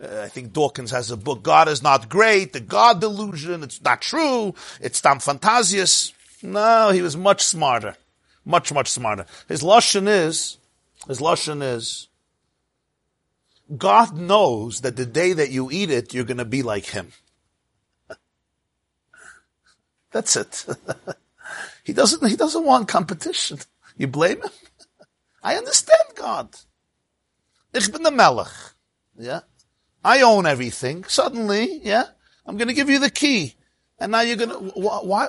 [0.00, 4.00] I think Dawkins has a book, God is not great, the God delusion, it's not
[4.00, 6.12] true, it's Tam Fantasius.
[6.40, 7.96] No, he was much smarter.
[8.44, 9.26] Much, much smarter.
[9.48, 10.58] His Lashon is,
[11.08, 12.08] his Lashon is,
[13.76, 17.12] God knows that the day that you eat it, you're gonna be like him.
[20.12, 20.64] That's it.
[21.84, 23.58] he doesn't, he doesn't want competition.
[23.96, 24.50] You blame him?
[25.42, 26.56] I understand God.
[27.74, 28.48] Ich bin the Melech.
[29.18, 29.40] Yeah.
[30.04, 31.04] I own everything.
[31.04, 32.04] Suddenly, yeah,
[32.46, 33.54] I'm going to give you the key.
[33.98, 35.28] And now you're going to, why,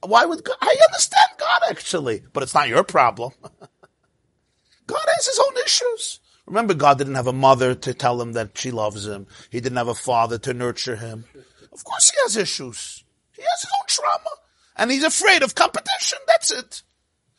[0.00, 3.32] why would God, I understand God actually, but it's not your problem.
[4.86, 6.20] God has his own issues.
[6.46, 9.26] Remember, God didn't have a mother to tell him that she loves him.
[9.50, 11.24] He didn't have a father to nurture him.
[11.72, 13.04] Of course he has issues.
[13.34, 14.30] He has his own trauma.
[14.76, 16.18] And he's afraid of competition.
[16.26, 16.82] That's it.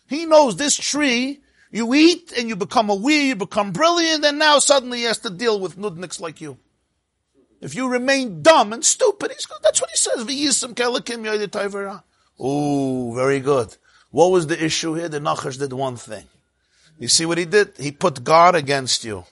[0.07, 1.42] He knows this tree,
[1.73, 5.17] you eat and you become a we, you become brilliant, and now suddenly he has
[5.19, 6.59] to deal with nudniks like you.
[7.61, 9.57] If you remain dumb and stupid, he's good.
[9.63, 10.23] That's what he says.
[12.39, 13.75] Oh, very good.
[14.11, 15.09] What was the issue here?
[15.09, 16.25] The Nachash did one thing.
[16.99, 17.73] You see what he did?
[17.79, 19.25] He put God against you.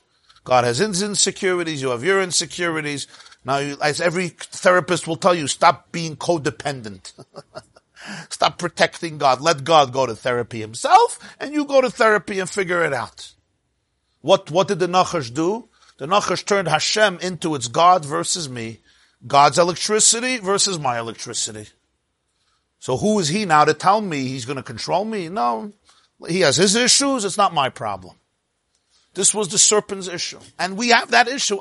[0.43, 3.05] God has his insecurities, you have your insecurities.
[3.45, 7.13] Now, as every therapist will tell you, stop being codependent.
[8.29, 9.41] stop protecting God.
[9.41, 13.33] Let God go to therapy himself, and you go to therapy and figure it out.
[14.21, 15.67] What, what did the Nachash do?
[15.97, 18.79] The Nachash turned Hashem into its God versus me.
[19.25, 21.67] God's electricity versus my electricity.
[22.79, 25.29] So who is he now to tell me he's going to control me?
[25.29, 25.71] No.
[26.27, 27.25] He has his issues.
[27.25, 28.15] It's not my problem.
[29.13, 30.39] This was the serpent's issue.
[30.57, 31.59] And we have that issue.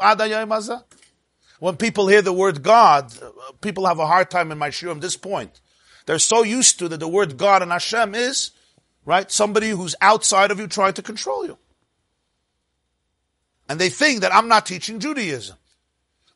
[1.58, 4.92] When people hear the word God, uh, people have a hard time in my shiur
[4.92, 5.60] at this point.
[6.10, 8.50] They're so used to that the word God and Hashem is,
[9.04, 11.56] right, somebody who's outside of you trying to control you.
[13.68, 15.56] And they think that I'm not teaching Judaism.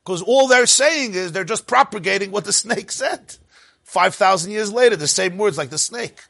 [0.05, 3.35] Because all they're saying is they're just propagating what the snake said.
[3.83, 6.21] 5,000 years later, the same words like the snake.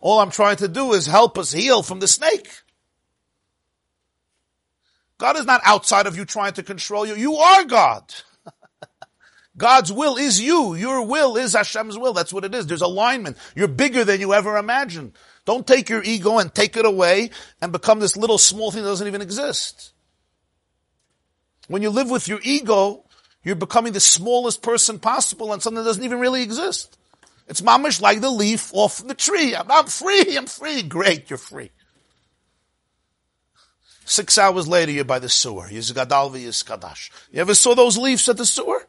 [0.00, 2.48] All I'm trying to do is help us heal from the snake.
[5.18, 7.14] God is not outside of you trying to control you.
[7.14, 8.04] You are God.
[9.56, 10.74] God's will is you.
[10.74, 12.12] Your will is Hashem's will.
[12.12, 12.66] That's what it is.
[12.66, 13.38] There's alignment.
[13.54, 15.12] You're bigger than you ever imagined.
[15.46, 17.30] Don't take your ego and take it away
[17.62, 19.92] and become this little small thing that doesn't even exist.
[21.68, 23.04] When you live with your ego,
[23.42, 26.98] you're becoming the smallest person possible and something that doesn't even really exist.
[27.48, 29.54] It's mamish like the leaf off the tree.
[29.54, 30.82] I'm, I'm free, I'm free.
[30.82, 31.70] Great, you're free.
[34.04, 35.68] Six hours later, you're by the sewer.
[35.68, 37.10] Yisgadal v'Yiskadash.
[37.32, 38.86] You ever saw those leaves at the sewer?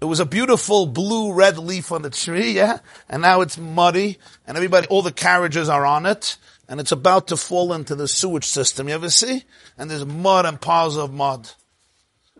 [0.00, 2.78] It was a beautiful blue red leaf on the tree, yeah?
[3.08, 7.28] And now it's muddy, and everybody, all the carriages are on it, and it's about
[7.28, 8.88] to fall into the sewage system.
[8.88, 9.44] You ever see?
[9.76, 11.50] And there's mud and piles of mud.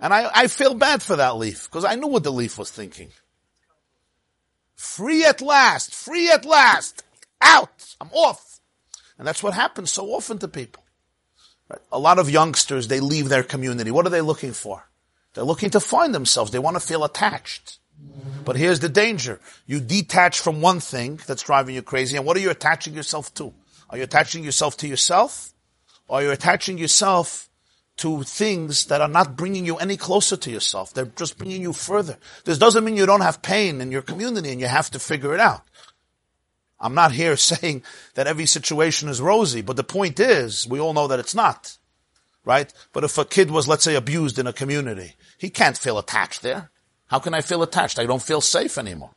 [0.01, 2.70] And I, I feel bad for that leaf, because I knew what the leaf was
[2.70, 3.11] thinking.
[4.74, 7.03] Free at last, free at last,
[7.43, 8.61] out, I'm off.
[9.19, 10.82] And that's what happens so often to people.
[11.93, 13.91] A lot of youngsters, they leave their community.
[13.91, 14.90] What are they looking for?
[15.35, 16.51] They're looking to find themselves.
[16.51, 17.78] They want to feel attached.
[18.44, 19.40] But here's the danger.
[19.66, 23.32] You detach from one thing that's driving you crazy, and what are you attaching yourself
[23.35, 23.52] to?
[23.90, 25.52] Are you attaching yourself to yourself?
[26.09, 27.48] Or are you attaching yourself
[27.98, 30.93] to things that are not bringing you any closer to yourself?
[30.93, 32.16] They're just bringing you further.
[32.44, 35.35] This doesn't mean you don't have pain in your community and you have to figure
[35.35, 35.62] it out.
[36.81, 37.82] I'm not here saying
[38.15, 41.77] that every situation is rosy, but the point is, we all know that it's not.
[42.45, 42.73] Right?
[42.93, 46.43] But if a kid was, let's say, abused in a community, he can't feel attached
[46.43, 46.71] there.
[47.09, 47.99] How can I feel attached?
[47.99, 49.11] I don't feel safe anymore.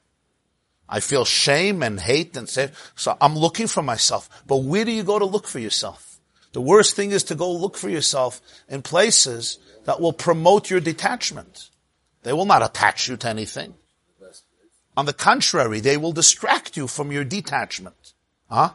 [0.90, 2.50] I feel shame and hate and.
[2.50, 4.30] So I'm looking for myself.
[4.45, 6.20] But where do you go to look for yourself?
[6.52, 10.80] The worst thing is to go look for yourself in places that will promote your
[10.80, 11.70] detachment.
[12.24, 13.74] They will not attach you to anything.
[14.95, 18.14] On the contrary, they will distract you from your detachment.
[18.50, 18.72] Huh?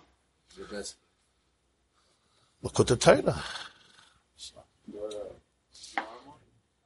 [2.62, 3.44] Look at the Torah.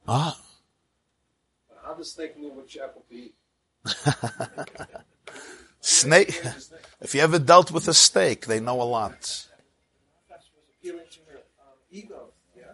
[0.07, 0.39] Ah.
[1.97, 3.35] Does snake move with apple to eat?
[5.79, 6.41] snake.
[7.01, 9.47] If you ever dealt with a snake, they know a lot.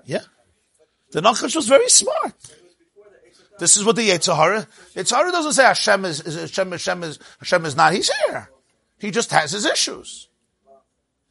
[0.05, 0.21] Yeah.
[1.11, 2.33] The Nachash was very smart.
[3.59, 4.67] This is what the Yetzer Hara.
[4.95, 7.93] Yetzirah doesn't say Hashem is, is Hashem, Hashem is Hashem is not.
[7.93, 8.49] He's here.
[8.97, 10.29] He just has his issues.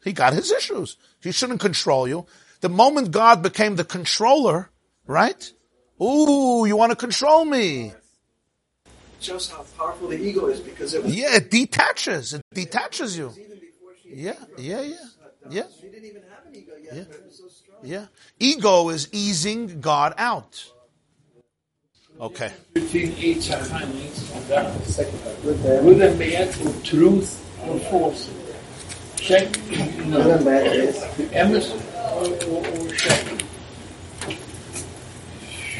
[0.04, 0.96] He got his issues.
[1.20, 2.26] He shouldn't control you.
[2.60, 4.70] The moment God became the controller,
[5.06, 5.52] right?
[6.00, 7.92] Ooh, you want to control me.
[9.20, 11.14] Shows how powerful the ego is because it was.
[11.14, 12.34] Yeah, it detaches.
[12.34, 13.32] It detaches you.
[14.06, 14.96] Yeah, yeah, yeah,
[15.50, 15.62] yeah.
[15.80, 16.94] She didn't even have an ego yet.
[16.94, 17.04] Yeah.
[17.30, 17.78] So strong.
[17.82, 18.06] Yeah.
[18.38, 20.64] Ego is easing God out.
[22.20, 22.50] Okay.
[22.74, 23.64] between each and
[25.42, 28.30] Good and bad, or truth or false.
[29.16, 30.20] Check, you know,
[31.32, 33.42] Emerson or, or, or check.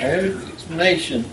[0.08, 1.24] An explanation.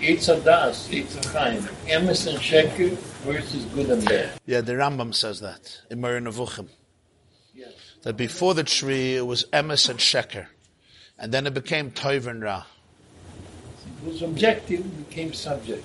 [0.00, 1.62] It's a das, it's a chaim.
[1.86, 2.90] Emes and Sheker
[3.22, 4.30] versus good and bad.
[4.44, 6.68] Yeah, the Rambam says that in Moreh Nevuchim.
[7.54, 7.66] Yeah.
[8.02, 10.46] That before the tree it was emes and sheker,
[11.16, 12.64] and then it became toiv and ra.
[14.02, 15.84] It was objective, became subject.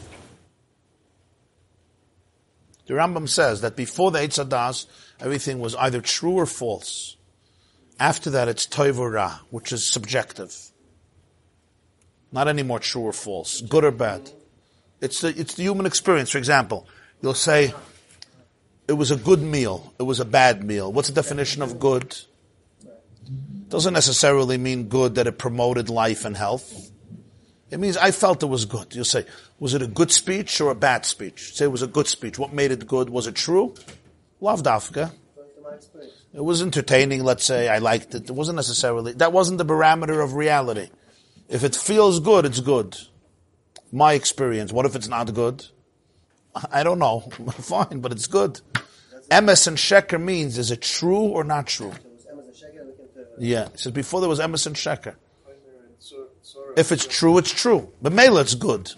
[2.88, 4.88] The Rambam says that before the Eitz Hadas,
[5.20, 7.16] everything was either true or false.
[8.00, 10.72] After that, it's toiv or ra, which is subjective.
[12.32, 14.30] Not anymore true or false, good or bad.
[15.00, 16.32] It's the, it's the human experience.
[16.32, 16.88] For example,
[17.22, 17.74] you'll say,
[18.88, 20.92] it was a good meal, it was a bad meal.
[20.92, 22.18] What's the definition of good?
[23.70, 26.92] Doesn't necessarily mean good that it promoted life and health.
[27.70, 28.96] It means I felt it was good.
[28.96, 29.26] You'll say,
[29.60, 31.54] was it a good speech or a bad speech?
[31.54, 32.40] Say it was a good speech.
[32.40, 33.10] What made it good?
[33.10, 33.76] Was it true?
[34.40, 35.12] Loved Africa.
[36.34, 37.68] It was entertaining, let's say.
[37.68, 38.30] I liked it.
[38.30, 40.90] It wasn't necessarily, that wasn't the barometer of reality.
[41.50, 42.98] If it feels good, it's good.
[43.92, 44.74] My experience.
[44.74, 45.66] What if it's not good?
[46.72, 47.20] I don't know.
[47.52, 48.60] Fine, but it's good.
[49.30, 51.94] Emes and Sheker means, is it true or not true?
[53.38, 53.66] Yeah.
[53.68, 55.16] It says before there was Emes and Sheker.
[56.76, 57.92] If it's true, it's true.
[58.02, 58.92] But Mela, it's good.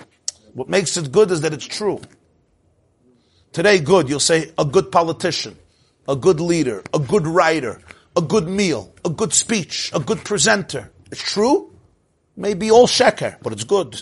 [0.54, 2.02] What makes it good is that it's true.
[3.52, 5.58] Today, good, you'll say a good politician,
[6.08, 7.82] a good leader, a good writer,
[8.16, 10.92] a good meal, a good speech, a good presenter.
[11.12, 11.72] It's true?
[12.40, 14.02] Maybe all sheker, but it's good.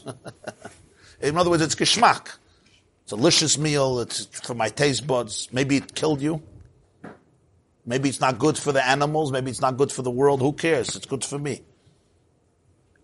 [1.21, 2.37] In other words, it's geschmack.
[3.01, 3.99] It's a delicious meal.
[3.99, 5.49] It's for my taste buds.
[5.51, 6.43] Maybe it killed you.
[7.83, 9.31] Maybe it's not good for the animals.
[9.31, 10.41] Maybe it's not good for the world.
[10.41, 10.95] Who cares?
[10.95, 11.63] It's good for me.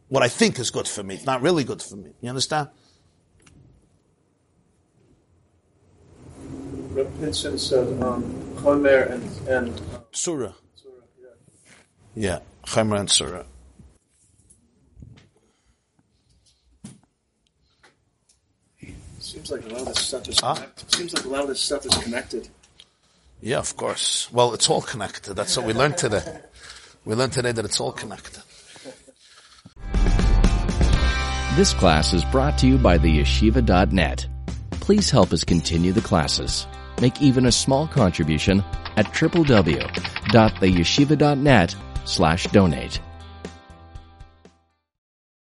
[0.08, 1.16] What I think is good for me.
[1.16, 2.12] It's not really good for me.
[2.22, 2.70] You understand?
[6.92, 8.22] Reb Pinson said um,
[8.58, 10.54] Chomer and and uh, Surah.
[10.76, 11.30] Surah, yeah.
[12.14, 12.40] Yeah.
[12.68, 13.46] Chomer and Surah.
[19.44, 20.54] Seems like a lot of this stuff is Huh?
[20.56, 20.96] connected.
[20.96, 22.48] Seems like a lot of this stuff is connected.
[23.42, 24.30] Yeah, of course.
[24.32, 25.34] Well, it's all connected.
[25.34, 26.24] That's what we learned today.
[27.04, 28.42] We learned today that it's all connected.
[31.58, 34.28] This class is brought to you by theyeshiva.net.
[34.72, 36.66] Please help us continue the classes.
[37.02, 38.64] Make even a small contribution
[38.96, 41.76] at www.theyeshiva.net
[42.06, 43.02] slash donate.